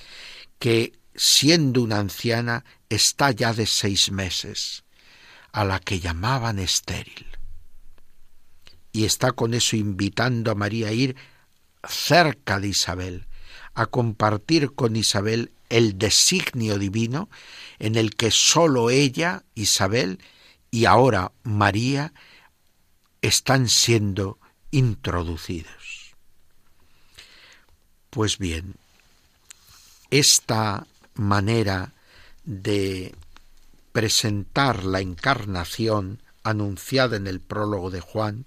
que 0.58 0.92
siendo 1.14 1.82
una 1.82 1.98
anciana 1.98 2.64
está 2.88 3.30
ya 3.32 3.52
de 3.52 3.66
seis 3.66 4.10
meses, 4.10 4.84
a 5.52 5.64
la 5.64 5.78
que 5.78 6.00
llamaban 6.00 6.58
estéril. 6.58 7.26
Y 8.92 9.04
está 9.04 9.32
con 9.32 9.52
eso 9.54 9.76
invitando 9.76 10.50
a 10.50 10.54
María 10.54 10.88
a 10.88 10.92
ir 10.92 11.16
cerca 11.86 12.60
de 12.60 12.68
Isabel, 12.68 13.26
a 13.74 13.86
compartir 13.86 14.74
con 14.74 14.96
Isabel 14.96 15.52
el 15.68 15.98
designio 15.98 16.78
divino 16.78 17.28
en 17.78 17.96
el 17.96 18.14
que 18.14 18.30
sólo 18.30 18.90
ella, 18.90 19.44
Isabel, 19.54 20.18
y 20.70 20.84
ahora 20.84 21.32
María 21.42 22.12
están 23.22 23.68
siendo 23.68 24.38
introducidos. 24.70 26.14
Pues 28.10 28.38
bien, 28.38 28.74
esta 30.10 30.86
manera 31.14 31.94
de 32.44 33.14
presentar 33.92 34.84
la 34.84 35.00
encarnación 35.00 36.22
anunciada 36.42 37.16
en 37.16 37.26
el 37.26 37.40
prólogo 37.40 37.90
de 37.90 38.00
Juan 38.00 38.44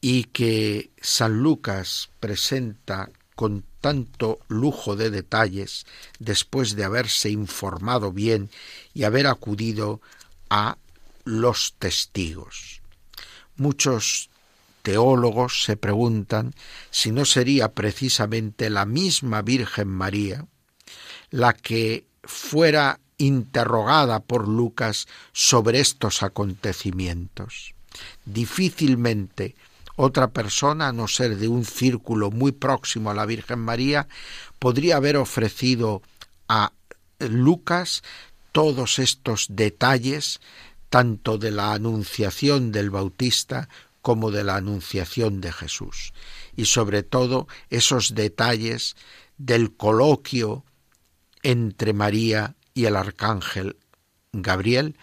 y 0.00 0.24
que 0.24 0.90
San 1.00 1.38
Lucas 1.38 2.10
presenta 2.20 3.10
con 3.34 3.64
tanto 3.84 4.40
lujo 4.48 4.96
de 4.96 5.10
detalles 5.10 5.84
después 6.18 6.74
de 6.74 6.84
haberse 6.84 7.28
informado 7.28 8.12
bien 8.12 8.48
y 8.94 9.04
haber 9.04 9.26
acudido 9.26 10.00
a 10.48 10.78
los 11.26 11.74
testigos. 11.78 12.80
Muchos 13.56 14.30
teólogos 14.80 15.64
se 15.64 15.76
preguntan 15.76 16.54
si 16.90 17.12
no 17.12 17.26
sería 17.26 17.72
precisamente 17.72 18.70
la 18.70 18.86
misma 18.86 19.42
Virgen 19.42 19.88
María 19.88 20.46
la 21.28 21.52
que 21.52 22.06
fuera 22.22 23.00
interrogada 23.18 24.20
por 24.20 24.48
Lucas 24.48 25.08
sobre 25.34 25.80
estos 25.80 26.22
acontecimientos. 26.22 27.74
Difícilmente 28.24 29.54
otra 29.96 30.28
persona, 30.28 30.88
a 30.88 30.92
no 30.92 31.08
ser 31.08 31.36
de 31.36 31.48
un 31.48 31.64
círculo 31.64 32.30
muy 32.30 32.52
próximo 32.52 33.10
a 33.10 33.14
la 33.14 33.26
Virgen 33.26 33.60
María, 33.60 34.08
podría 34.58 34.96
haber 34.96 35.16
ofrecido 35.16 36.02
a 36.48 36.72
Lucas 37.18 38.02
todos 38.52 38.98
estos 38.98 39.46
detalles, 39.50 40.40
tanto 40.90 41.38
de 41.38 41.50
la 41.50 41.72
anunciación 41.72 42.72
del 42.72 42.90
Bautista 42.90 43.68
como 44.02 44.30
de 44.30 44.44
la 44.44 44.56
anunciación 44.56 45.40
de 45.40 45.52
Jesús, 45.52 46.12
y 46.56 46.66
sobre 46.66 47.02
todo 47.02 47.48
esos 47.70 48.14
detalles 48.14 48.96
del 49.38 49.74
coloquio 49.74 50.64
entre 51.42 51.92
María 51.92 52.54
y 52.74 52.84
el 52.84 52.96
arcángel 52.96 53.76
Gabriel 54.32 54.96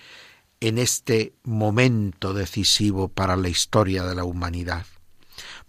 en 0.61 0.77
este 0.77 1.33
momento 1.43 2.33
decisivo 2.33 3.09
para 3.09 3.35
la 3.35 3.49
historia 3.49 4.03
de 4.03 4.15
la 4.15 4.23
humanidad. 4.23 4.85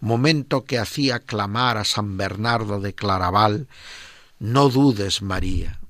Momento 0.00 0.64
que 0.64 0.78
hacía 0.78 1.18
clamar 1.20 1.78
a 1.78 1.84
San 1.84 2.16
Bernardo 2.16 2.80
de 2.80 2.94
Claraval, 2.94 3.68
no 4.38 4.68
dudes, 4.68 5.22
María, 5.22 5.80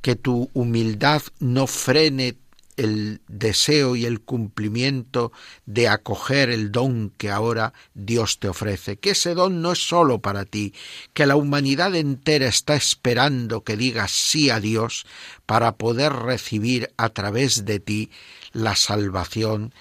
que 0.00 0.14
tu 0.14 0.50
humildad 0.54 1.22
no 1.40 1.66
frene 1.66 2.38
el 2.76 3.20
deseo 3.28 3.96
y 3.96 4.04
el 4.04 4.20
cumplimiento 4.20 5.32
de 5.64 5.88
acoger 5.88 6.50
el 6.50 6.72
don 6.72 7.10
que 7.10 7.30
ahora 7.30 7.72
Dios 7.94 8.38
te 8.38 8.48
ofrece, 8.48 8.98
que 8.98 9.10
ese 9.10 9.34
don 9.34 9.62
no 9.62 9.72
es 9.72 9.88
sólo 9.88 10.20
para 10.20 10.44
ti, 10.44 10.74
que 11.14 11.26
la 11.26 11.36
humanidad 11.36 11.94
entera 11.94 12.46
está 12.46 12.76
esperando 12.76 13.64
que 13.64 13.76
digas 13.76 14.10
sí 14.12 14.50
a 14.50 14.60
Dios 14.60 15.06
para 15.46 15.76
poder 15.76 16.12
recibir 16.12 16.92
a 16.96 17.08
través 17.10 17.64
de 17.64 17.80
ti 17.80 18.10
la 18.52 18.76
salvación 18.76 19.72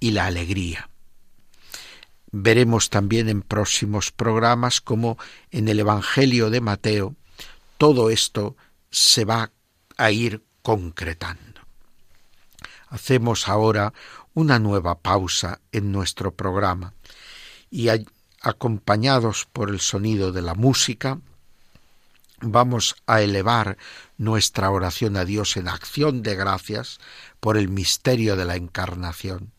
y 0.00 0.12
la 0.12 0.26
alegría. 0.26 0.88
Veremos 2.32 2.90
también 2.90 3.28
en 3.28 3.42
próximos 3.42 4.12
programas 4.12 4.80
cómo 4.80 5.18
en 5.50 5.68
el 5.68 5.80
Evangelio 5.80 6.48
de 6.48 6.60
Mateo 6.60 7.16
todo 7.76 8.10
esto 8.10 8.56
se 8.90 9.24
va 9.24 9.50
a 9.96 10.10
ir 10.12 10.42
concretando. 10.62 11.49
Hacemos 12.90 13.48
ahora 13.48 13.94
una 14.34 14.58
nueva 14.58 14.98
pausa 14.98 15.60
en 15.72 15.92
nuestro 15.92 16.34
programa. 16.34 16.92
Y 17.70 17.88
acompañados 18.42 19.46
por 19.52 19.70
el 19.70 19.80
sonido 19.80 20.32
de 20.32 20.42
la 20.42 20.54
música, 20.54 21.20
vamos 22.40 22.96
a 23.06 23.22
elevar 23.22 23.78
nuestra 24.18 24.70
oración 24.70 25.16
a 25.16 25.24
Dios 25.24 25.56
en 25.56 25.68
acción 25.68 26.22
de 26.22 26.34
gracias 26.34 26.98
por 27.38 27.56
el 27.56 27.68
misterio 27.68 28.36
de 28.36 28.44
la 28.44 28.56
encarnación. 28.56 29.52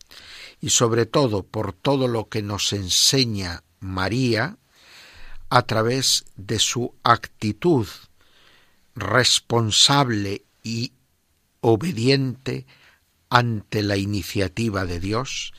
Y 0.60 0.70
sobre 0.70 1.06
todo 1.06 1.42
por 1.42 1.72
todo 1.72 2.08
lo 2.08 2.28
que 2.28 2.42
nos 2.42 2.72
enseña 2.72 3.64
María 3.80 4.58
a 5.48 5.62
través 5.62 6.26
de 6.36 6.58
su 6.58 6.94
actitud 7.02 7.86
responsable 8.94 10.44
y 10.62 10.92
obediente 11.60 12.66
ante 13.32 13.82
la 13.82 13.96
iniciativa 13.96 14.84
de 14.84 15.00
Dios, 15.00 15.54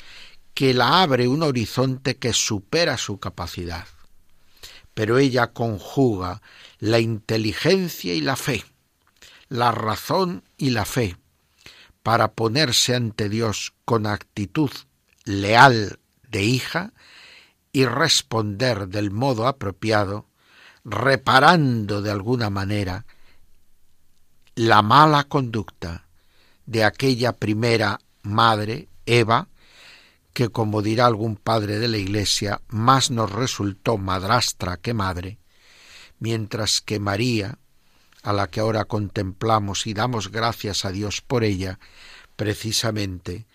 que 0.54 0.76
la 0.76 1.02
abre 1.02 1.28
un 1.28 1.42
horizonte 1.42 2.18
que 2.18 2.32
supera 2.32 3.00
su 3.00 3.20
capacidad. 3.20 3.88
Pero 4.94 5.18
ella 5.18 5.48
conjuga 5.54 6.44
la 6.78 7.00
inteligencia 7.00 8.14
y 8.14 8.22
la 8.22 8.36
fe, 8.36 8.64
la 9.50 9.72
razón 9.72 10.44
y 10.56 10.70
la 10.70 10.86
fe, 10.86 11.18
para 12.04 12.34
ponerse 12.34 12.94
ante 12.94 13.28
Dios 13.28 13.74
con 13.86 14.06
actitud 14.06 14.70
leal 15.26 15.98
de 16.30 16.44
hija 16.44 16.94
y 17.72 17.86
responder 17.86 18.88
del 18.88 19.10
modo 19.10 19.48
apropiado, 19.48 20.28
reparando 20.86 22.04
de 22.04 22.12
alguna 22.12 22.52
manera 22.52 23.08
la 24.54 24.84
mala 24.84 25.24
conducta 25.24 26.03
de 26.66 26.84
aquella 26.84 27.34
primera 27.34 28.00
madre, 28.22 28.88
Eva, 29.06 29.48
que 30.34 30.50
como 30.50 30.82
dirá 30.82 31.06
algún 31.06 31.36
padre 31.36 31.80
de 31.80 31.88
la 31.88 31.98
Iglesia, 31.98 32.62
más 32.68 33.12
nos 33.12 33.32
resultó 33.32 33.98
madrastra 33.98 34.78
que 34.78 34.94
madre, 34.94 35.38
mientras 36.20 36.82
que 36.82 37.00
María, 37.00 37.60
a 38.24 38.34
la 38.34 38.48
que 38.48 38.62
ahora 38.62 38.86
contemplamos 38.86 39.86
y 39.86 39.94
damos 39.94 40.32
gracias 40.32 40.86
a 40.86 40.92
Dios 40.92 41.22
por 41.22 41.44
ella, 41.44 41.80
precisamente 42.36 43.46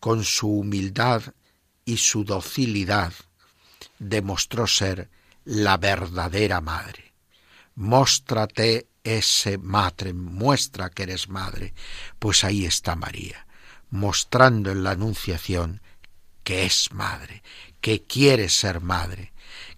con 0.00 0.24
su 0.24 0.48
humildad 0.48 1.22
y 1.84 1.98
su 1.98 2.24
docilidad, 2.24 3.12
demostró 3.98 4.66
ser 4.66 5.10
la 5.44 5.76
verdadera 5.76 6.60
madre. 6.60 7.12
Móstrate 7.74 8.86
ese 9.04 9.58
madre, 9.58 10.12
muestra 10.12 10.90
que 10.90 11.04
eres 11.04 11.28
madre. 11.28 11.74
Pues 12.18 12.44
ahí 12.44 12.64
está 12.64 12.96
María, 12.96 13.46
mostrando 13.90 14.70
en 14.70 14.84
la 14.84 14.92
Anunciación 14.92 15.80
que 16.44 16.64
es 16.64 16.92
madre, 16.92 17.42
que 17.80 18.02
quiere 18.02 18.48
ser 18.48 18.80
madre, 18.80 19.32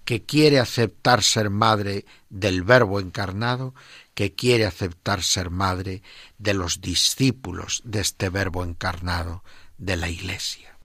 que 0.04 0.22
quiere 0.22 0.60
aceptar 0.60 1.22
ser 1.22 1.50
madre 1.50 2.04
del 2.28 2.62
Verbo 2.62 3.00
encarnado, 3.00 3.74
que 4.14 4.34
quiere 4.34 4.64
aceptar 4.66 5.22
ser 5.22 5.50
madre 5.50 6.02
de 6.38 6.54
los 6.54 6.80
discípulos 6.80 7.82
de 7.84 8.00
este 8.00 8.28
Verbo 8.28 8.64
encarnado 8.64 9.42
de 9.78 9.96
la 9.96 10.08
Iglesia. 10.08 10.78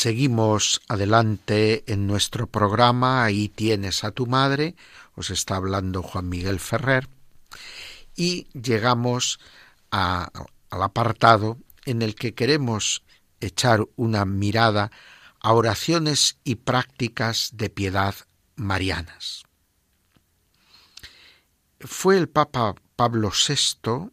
Seguimos 0.00 0.80
adelante 0.86 1.82
en 1.92 2.06
nuestro 2.06 2.46
programa, 2.46 3.24
ahí 3.24 3.48
tienes 3.48 4.04
a 4.04 4.12
tu 4.12 4.28
madre, 4.28 4.76
os 5.16 5.30
está 5.30 5.56
hablando 5.56 6.04
Juan 6.04 6.28
Miguel 6.28 6.60
Ferrer, 6.60 7.08
y 8.14 8.46
llegamos 8.52 9.40
al 9.90 10.30
apartado 10.70 11.58
en 11.84 12.02
el 12.02 12.14
que 12.14 12.32
queremos 12.32 13.02
echar 13.40 13.88
una 13.96 14.24
mirada 14.24 14.92
a 15.40 15.52
oraciones 15.52 16.38
y 16.44 16.54
prácticas 16.54 17.50
de 17.54 17.68
piedad 17.68 18.14
marianas. 18.54 19.42
Fue 21.80 22.18
el 22.18 22.28
Papa 22.28 22.76
Pablo 22.94 23.32
VI, 23.32 24.12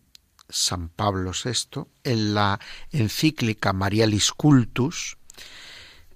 San 0.49 0.89
Pablo 0.89 1.31
VI, 1.31 1.85
en 2.03 2.33
la 2.33 2.59
encíclica 2.89 3.71
Marialis 3.71 4.31
Cultus, 4.31 5.19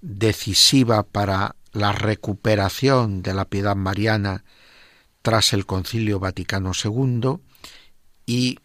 decisiva 0.00 1.02
para 1.02 1.56
la 1.72 1.92
recuperación 1.92 3.22
de 3.22 3.34
la 3.34 3.44
piedad 3.44 3.76
mariana 3.76 4.44
tras 5.22 5.52
el 5.52 5.66
Concilio 5.66 6.18
Vaticano 6.18 6.72
II 6.72 7.38
y 8.26 8.58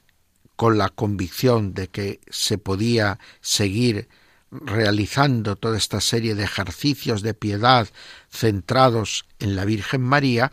con 0.56 0.78
la 0.78 0.90
convicción 0.90 1.74
de 1.74 1.90
que 1.90 2.22
se 2.30 2.58
podía 2.58 3.20
seguir 3.42 4.08
realizando 4.52 5.56
toda 5.56 5.78
esta 5.78 6.00
serie 6.00 6.36
de 6.36 6.44
ejercicios 6.44 7.22
de 7.22 7.34
piedad 7.34 7.90
centrados 8.30 9.26
en 9.40 9.56
la 9.56 9.66
Virgen 9.66 10.02
María, 10.02 10.52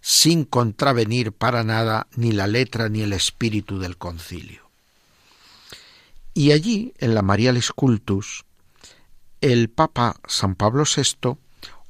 sin 0.00 0.44
contravenir 0.44 1.32
para 1.32 1.64
nada 1.64 2.08
ni 2.14 2.32
la 2.32 2.46
letra 2.46 2.88
ni 2.88 3.02
el 3.02 3.12
espíritu 3.12 3.78
del 3.78 3.96
concilio. 3.96 4.68
Y 6.34 6.52
allí, 6.52 6.92
en 6.98 7.14
la 7.14 7.22
Marialis 7.22 7.72
Cultus, 7.72 8.44
el 9.40 9.70
Papa 9.70 10.16
San 10.26 10.54
Pablo 10.54 10.84
VI 10.84 11.36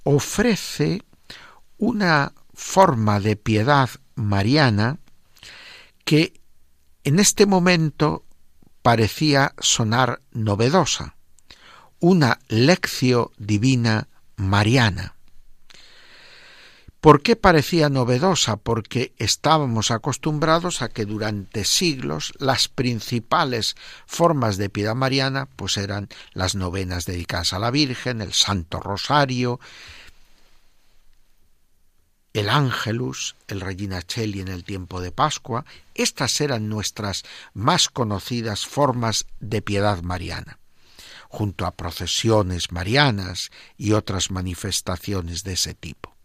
ofrece 0.05 1.03
una 1.79 2.33
forma 2.55 3.21
de 3.21 3.37
piedad 3.37 3.89
mariana 4.15 4.99
que 6.05 6.41
en 7.05 7.19
este 7.21 7.47
momento 7.47 8.25
parecía 8.83 9.55
sonar 9.59 10.23
novedosa, 10.33 11.17
una 12.01 12.39
lección 12.49 13.29
divina 13.37 14.09
mariana. 14.37 15.18
¿Por 17.01 17.23
qué 17.23 17.37
parecía 17.37 17.89
novedosa? 17.89 18.57
Porque 18.57 19.13
estábamos 19.19 19.93
acostumbrados 19.93 20.83
a 20.83 20.89
que 20.89 21.05
durante 21.05 21.65
siglos 21.65 22.33
las 22.39 22.67
principales 22.67 23.77
formas 24.07 24.57
de 24.57 24.69
piedad 24.69 24.97
mariana 24.97 25.47
pues 25.55 25.77
eran 25.77 26.09
las 26.33 26.57
novenas 26.57 27.07
dedicadas 27.07 27.53
a 27.53 27.61
la 27.61 27.71
Virgen, 27.71 28.21
el 28.21 28.33
Santo 28.33 28.81
Rosario, 28.81 29.61
el 32.33 32.49
Ángelus, 32.49 33.37
el 33.47 33.61
Regina 33.61 34.03
Cheli 34.03 34.41
en 34.41 34.49
el 34.49 34.65
tiempo 34.65 35.01
de 35.01 35.13
Pascua, 35.13 35.65
estas 35.95 36.41
eran 36.41 36.69
nuestras 36.69 37.23
más 37.55 37.89
conocidas 37.89 38.67
formas 38.67 39.27
de 39.39 39.63
piedad 39.63 40.03
mariana, 40.03 40.59
junto 41.29 41.65
a 41.65 41.77
procesiones 41.77 42.73
marianas 42.73 43.51
y 43.77 43.93
otras 43.93 44.33
manifestaciones 44.33 45.45
de 45.45 45.53
ese 45.53 45.75
tipo. 45.75 46.18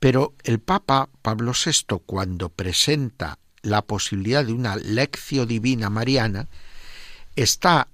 Pero 0.00 0.34
el 0.44 0.60
Papa 0.60 1.10
Pablo 1.22 1.52
VI, 1.52 2.00
cuando 2.06 2.48
presenta 2.48 3.38
la 3.62 3.82
posibilidad 3.82 4.44
de 4.44 4.54
una 4.54 4.76
lección 4.76 5.46
divina 5.46 5.90
mariana, 5.90 6.48
está 7.36 7.88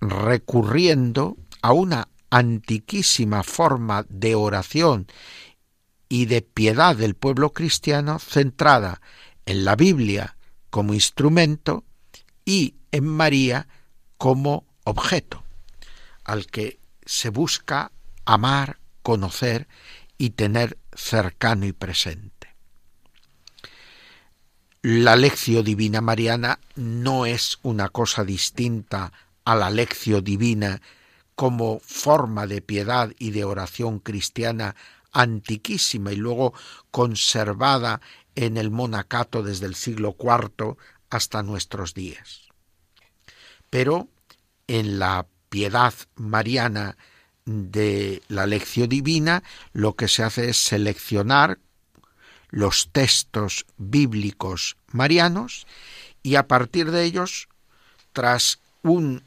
recurriendo 0.00 1.36
a 1.60 1.72
una 1.72 2.08
antiquísima 2.30 3.42
forma 3.42 4.06
de 4.08 4.34
oración 4.34 5.06
y 6.08 6.26
de 6.26 6.42
piedad 6.42 6.96
del 6.96 7.14
pueblo 7.14 7.52
cristiano 7.52 8.18
centrada 8.18 9.02
en 9.44 9.64
la 9.64 9.76
Biblia 9.76 10.36
como 10.70 10.94
instrumento 10.94 11.84
y 12.44 12.74
en 12.90 13.06
María 13.06 13.68
como 14.16 14.64
objeto, 14.84 15.44
al 16.24 16.46
que 16.46 16.78
se 17.04 17.28
busca 17.28 17.92
amar, 18.24 18.78
conocer 19.02 19.68
y 20.18 20.30
tener 20.30 20.78
cercano 20.94 21.66
y 21.66 21.72
presente. 21.72 22.40
La 24.82 25.14
lección 25.14 25.64
divina 25.64 26.00
mariana 26.00 26.58
no 26.74 27.26
es 27.26 27.58
una 27.62 27.90
cosa 27.90 28.24
distinta 28.24 29.12
a 29.44 29.54
la 29.54 29.70
lección 29.70 30.24
divina 30.24 30.80
como 31.34 31.80
forma 31.80 32.46
de 32.46 32.62
piedad 32.62 33.12
y 33.18 33.30
de 33.30 33.44
oración 33.44 33.98
cristiana 33.98 34.76
antiquísima 35.12 36.12
y 36.12 36.16
luego 36.16 36.54
conservada 36.90 38.00
en 38.34 38.56
el 38.56 38.70
monacato 38.70 39.42
desde 39.42 39.66
el 39.66 39.74
siglo 39.74 40.16
IV 40.18 40.76
hasta 41.10 41.42
nuestros 41.42 41.94
días. 41.94 42.48
Pero 43.68 44.08
en 44.66 44.98
la 44.98 45.26
piedad 45.48 45.92
mariana 46.14 46.96
de 47.44 48.22
la 48.28 48.46
lección 48.46 48.88
divina, 48.88 49.42
lo 49.72 49.94
que 49.94 50.08
se 50.08 50.22
hace 50.22 50.50
es 50.50 50.58
seleccionar 50.58 51.58
los 52.50 52.90
textos 52.92 53.66
bíblicos 53.76 54.76
marianos 54.92 55.66
y 56.22 56.34
a 56.34 56.46
partir 56.46 56.90
de 56.90 57.04
ellos, 57.04 57.48
tras 58.12 58.60
un 58.82 59.22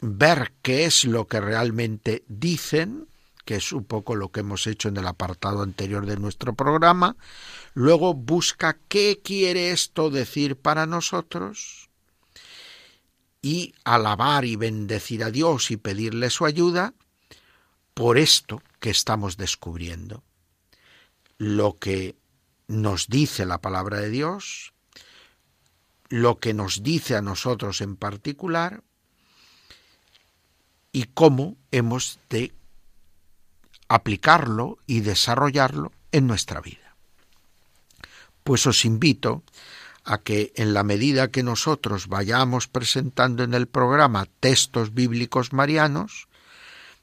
ver 0.00 0.52
qué 0.62 0.84
es 0.84 1.04
lo 1.04 1.26
que 1.26 1.40
realmente 1.40 2.22
dicen, 2.28 3.08
que 3.44 3.56
es 3.56 3.72
un 3.72 3.84
poco 3.84 4.14
lo 4.16 4.30
que 4.30 4.40
hemos 4.40 4.66
hecho 4.66 4.88
en 4.88 4.96
el 4.96 5.06
apartado 5.06 5.62
anterior 5.62 6.04
de 6.06 6.16
nuestro 6.16 6.54
programa, 6.54 7.16
luego 7.74 8.14
busca 8.14 8.78
qué 8.88 9.20
quiere 9.22 9.70
esto 9.70 10.10
decir 10.10 10.56
para 10.56 10.86
nosotros 10.86 11.88
y 13.40 13.74
alabar 13.84 14.44
y 14.44 14.56
bendecir 14.56 15.22
a 15.22 15.30
Dios 15.30 15.70
y 15.70 15.76
pedirle 15.76 16.30
su 16.30 16.44
ayuda, 16.44 16.92
por 17.96 18.18
esto 18.18 18.62
que 18.78 18.90
estamos 18.90 19.38
descubriendo. 19.38 20.22
Lo 21.38 21.78
que 21.78 22.14
nos 22.68 23.08
dice 23.08 23.46
la 23.46 23.62
palabra 23.62 24.00
de 24.00 24.10
Dios, 24.10 24.74
lo 26.10 26.38
que 26.38 26.52
nos 26.52 26.82
dice 26.82 27.16
a 27.16 27.22
nosotros 27.22 27.80
en 27.80 27.96
particular 27.96 28.82
y 30.92 31.04
cómo 31.04 31.56
hemos 31.70 32.18
de 32.28 32.52
aplicarlo 33.88 34.76
y 34.86 35.00
desarrollarlo 35.00 35.90
en 36.12 36.26
nuestra 36.26 36.60
vida. 36.60 36.96
Pues 38.44 38.66
os 38.66 38.84
invito 38.84 39.42
a 40.04 40.18
que 40.18 40.52
en 40.56 40.74
la 40.74 40.82
medida 40.82 41.30
que 41.30 41.42
nosotros 41.42 42.08
vayamos 42.08 42.68
presentando 42.68 43.42
en 43.42 43.54
el 43.54 43.68
programa 43.68 44.28
textos 44.40 44.92
bíblicos 44.92 45.54
marianos, 45.54 46.28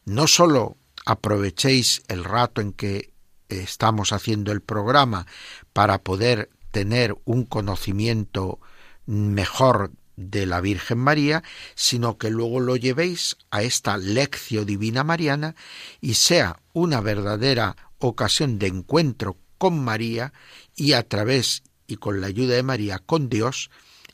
no 0.06 0.28
sólo 0.28 0.78
aprovechéis 1.06 2.04
el 2.08 2.24
rato 2.24 2.62
en 2.62 2.74
que 2.74 3.14
estamos 3.50 4.14
haciendo 4.14 4.52
el 4.52 4.62
programa 4.62 5.28
para 5.74 6.02
poder 6.02 6.50
tener 6.72 7.16
un 7.26 7.46
conocimiento 7.46 8.60
mejor 9.06 9.92
de 10.16 10.46
la 10.46 10.62
Virgen 10.62 11.00
María, 11.00 11.44
sino 11.76 12.18
que 12.18 12.30
luego 12.30 12.60
lo 12.60 12.76
llevéis 12.76 13.38
a 13.52 13.64
esta 13.64 13.98
lección 13.98 14.66
divina 14.66 15.04
mariana 15.04 15.56
y 16.02 16.16
sea 16.16 16.60
una 16.74 17.02
verdadera 17.02 17.76
ocasión 18.00 18.60
de 18.60 18.68
encuentro 18.68 19.38
con 19.58 19.84
María 19.84 20.34
y 20.76 20.94
a 20.94 21.08
través 21.08 21.64
y 21.88 21.98
con 21.98 22.22
la 22.22 22.28
ayuda 22.28 22.56
de 22.56 22.64
María 22.64 23.00
con 23.00 23.30
Dios 23.30 23.70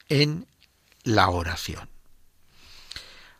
en 0.08 0.48
la 1.04 1.30
oración. 1.30 1.90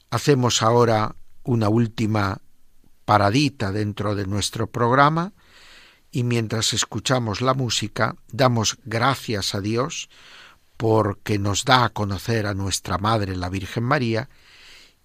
Hacemos 0.10 0.62
ahora 0.62 1.16
una 1.44 1.70
última 1.70 2.42
paradita 3.10 3.72
dentro 3.72 4.14
de 4.14 4.28
nuestro 4.28 4.68
programa 4.68 5.34
y 6.12 6.22
mientras 6.22 6.74
escuchamos 6.74 7.42
la 7.42 7.56
música 7.56 8.16
damos 8.32 8.78
gracias 8.86 9.56
a 9.56 9.62
Dios 9.62 10.12
porque 10.78 11.40
nos 11.40 11.66
da 11.66 11.86
a 11.86 11.90
conocer 11.90 12.46
a 12.46 12.54
nuestra 12.54 13.00
Madre 13.00 13.36
la 13.36 13.50
Virgen 13.50 13.84
María 13.84 14.30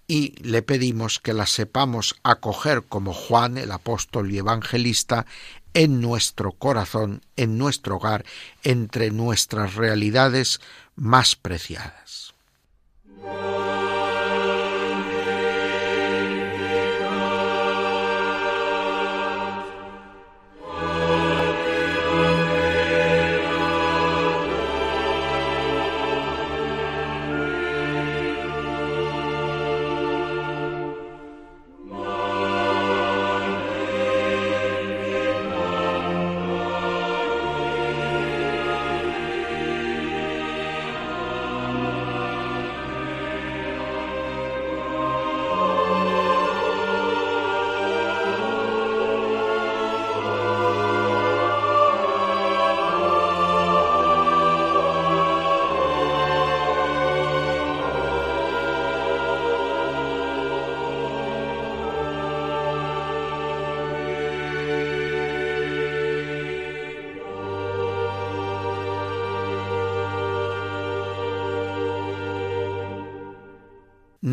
y 0.07 0.35
le 0.43 0.61
pedimos 0.61 1.19
que 1.19 1.33
la 1.33 1.47
sepamos 1.47 2.15
acoger 2.21 2.83
como 2.83 3.11
Juan 3.11 3.57
el 3.57 3.71
apóstol 3.71 4.31
y 4.31 4.37
evangelista 4.37 5.25
en 5.73 5.99
nuestro 5.99 6.51
corazón, 6.51 7.23
en 7.35 7.57
nuestro 7.57 7.95
hogar, 7.95 8.23
entre 8.61 9.09
nuestras 9.09 9.73
realidades 9.73 10.61
más 10.95 11.35
preciadas. 11.35 12.35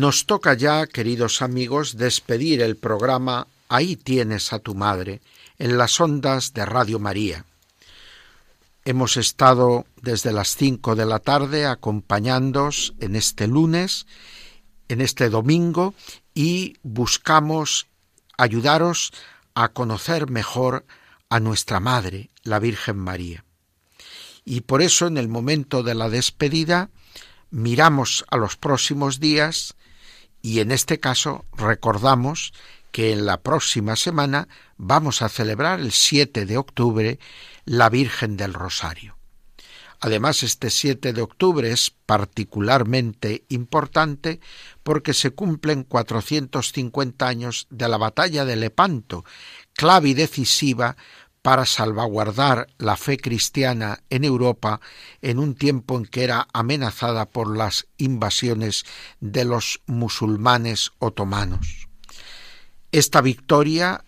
Nos 0.03 0.25
toca 0.25 0.53
ya, 0.53 0.85
queridos 0.85 1.41
amigos, 1.41 1.95
despedir 1.95 2.61
el 2.61 2.75
programa 2.75 3.47
Ahí 3.69 3.95
tienes 3.95 4.51
a 4.51 4.59
tu 4.59 4.75
madre 4.75 5.21
en 5.57 5.77
las 5.77 6.01
ondas 6.01 6.51
de 6.51 6.65
Radio 6.65 6.99
María. 6.99 7.45
Hemos 8.83 9.15
estado 9.15 9.85
desde 10.01 10.33
las 10.33 10.57
cinco 10.57 10.97
de 10.97 11.05
la 11.05 11.19
tarde 11.19 11.65
acompañándos 11.65 12.93
en 12.99 13.15
este 13.15 13.47
lunes, 13.47 14.05
en 14.89 14.99
este 14.99 15.29
domingo, 15.29 15.93
y 16.33 16.75
buscamos 16.83 17.87
ayudaros 18.37 19.13
a 19.55 19.69
conocer 19.69 20.29
mejor 20.29 20.85
a 21.29 21.39
nuestra 21.39 21.79
Madre, 21.79 22.29
la 22.43 22.59
Virgen 22.59 22.97
María. 22.97 23.45
Y 24.43 24.61
por 24.67 24.81
eso 24.81 25.07
en 25.07 25.17
el 25.17 25.29
momento 25.29 25.81
de 25.81 25.95
la 25.95 26.09
despedida 26.09 26.89
miramos 27.51 28.25
a 28.29 28.35
los 28.35 28.57
próximos 28.57 29.21
días 29.21 29.77
y 30.43 30.59
en 30.59 30.71
este 30.71 30.99
caso 30.99 31.45
recordamos 31.57 32.53
que 32.91 33.11
en 33.13 33.25
la 33.25 33.41
próxima 33.41 33.95
semana 33.95 34.49
vamos 34.77 35.23
a 35.23 35.29
celebrar 35.29 35.79
el 35.79 35.91
7 35.91 36.45
de 36.45 36.57
octubre 36.57 37.17
la 37.65 37.89
Virgen 37.89 38.37
del 38.37 38.53
Rosario. 38.53 39.17
Además, 40.01 40.43
este 40.43 40.69
7 40.69 41.13
de 41.13 41.21
octubre 41.21 41.71
es 41.71 41.89
particularmente 41.89 43.45
importante 43.47 44.41
porque 44.83 45.13
se 45.13 45.31
cumplen 45.31 45.85
450 45.85 47.25
años 47.25 47.67
de 47.69 47.87
la 47.87 47.97
batalla 47.97 48.43
de 48.43 48.57
Lepanto, 48.57 49.23
clave 49.73 50.09
y 50.09 50.13
decisiva 50.13 50.97
para 51.43 51.65
salvaguardar 51.65 52.67
la 52.77 52.95
fe 52.95 53.17
cristiana 53.17 53.99
en 54.09 54.23
Europa 54.23 54.79
en 55.21 55.39
un 55.39 55.55
tiempo 55.55 55.97
en 55.97 56.05
que 56.05 56.23
era 56.23 56.47
amenazada 56.53 57.25
por 57.25 57.55
las 57.55 57.85
invasiones 57.97 58.85
de 59.19 59.43
los 59.43 59.81
musulmanes 59.85 60.93
otomanos. 60.99 61.89
Esta 62.93 63.19
victoria, 63.19 64.05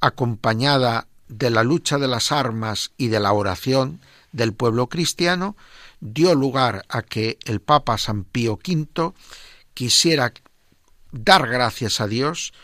acompañada 0.00 1.08
de 1.28 1.50
la 1.50 1.62
lucha 1.62 1.98
de 1.98 2.08
las 2.08 2.32
armas 2.32 2.92
y 2.96 3.08
de 3.08 3.20
la 3.20 3.34
oración 3.34 4.00
del 4.32 4.54
pueblo 4.54 4.88
cristiano, 4.88 5.56
dio 6.00 6.34
lugar 6.34 6.86
a 6.88 7.02
que 7.02 7.38
el 7.44 7.60
Papa 7.60 7.98
San 7.98 8.24
Pío 8.24 8.54
V 8.54 9.12
quisiera 9.74 10.32
dar 11.10 11.46
gracias 11.48 12.00
a 12.00 12.06
Dios 12.06 12.54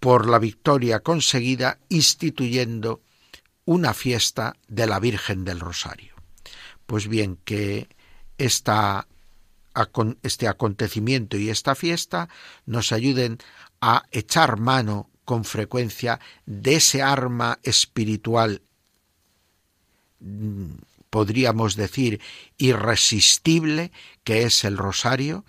por 0.00 0.28
la 0.28 0.40
victoria 0.40 1.00
conseguida 1.00 1.78
instituyendo 1.88 3.00
una 3.64 3.94
fiesta 3.94 4.56
de 4.68 4.86
la 4.86 5.00
Virgen 5.00 5.44
del 5.44 5.60
Rosario. 5.60 6.14
Pues 6.86 7.08
bien, 7.08 7.38
que 7.44 7.88
este 8.36 10.48
acontecimiento 10.48 11.36
y 11.36 11.50
esta 11.50 11.74
fiesta 11.74 12.28
nos 12.66 12.92
ayuden 12.92 13.38
a 13.80 14.04
echar 14.10 14.58
mano 14.58 15.10
con 15.24 15.44
frecuencia 15.44 16.20
de 16.46 16.76
ese 16.76 17.02
arma 17.02 17.58
espiritual, 17.62 18.60
mm, 20.20 20.74
podríamos 21.08 21.76
decir, 21.76 22.20
irresistible 22.58 23.90
que 24.22 24.42
es 24.42 24.64
el 24.64 24.76
rosario, 24.76 25.44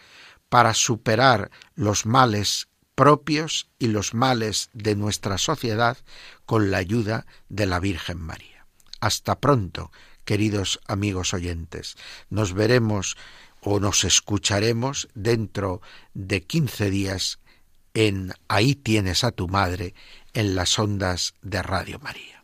para 0.47 0.74
superar 0.74 1.51
los 1.76 2.05
males 2.05 2.70
propios 2.96 3.70
y 3.78 3.88
los 3.88 4.14
males 4.14 4.70
de 4.74 4.96
nuestra 4.96 5.38
sociedad 5.38 5.98
con 6.46 6.72
la 6.72 6.78
ayuda 6.78 7.26
de 7.50 7.66
la 7.66 7.80
Virgen 7.80 8.20
María. 8.20 8.66
Hasta 9.02 9.39
pronto, 9.39 9.91
queridos 10.24 10.80
amigos 10.88 11.34
oyentes. 11.34 11.98
Nos 12.30 12.54
veremos 12.54 13.18
o 13.62 13.80
nos 13.80 14.04
escucharemos 14.04 15.10
dentro 15.14 15.82
de 16.14 16.43
quince 16.43 16.89
días 16.89 17.39
en 17.93 18.34
Ahí 18.48 18.76
tienes 18.76 19.24
a 19.24 19.32
tu 19.32 19.48
madre 19.48 19.93
en 20.34 20.56
las 20.56 20.78
ondas 20.80 21.34
de 21.41 21.62
Radio 21.62 22.00
María. 22.00 22.43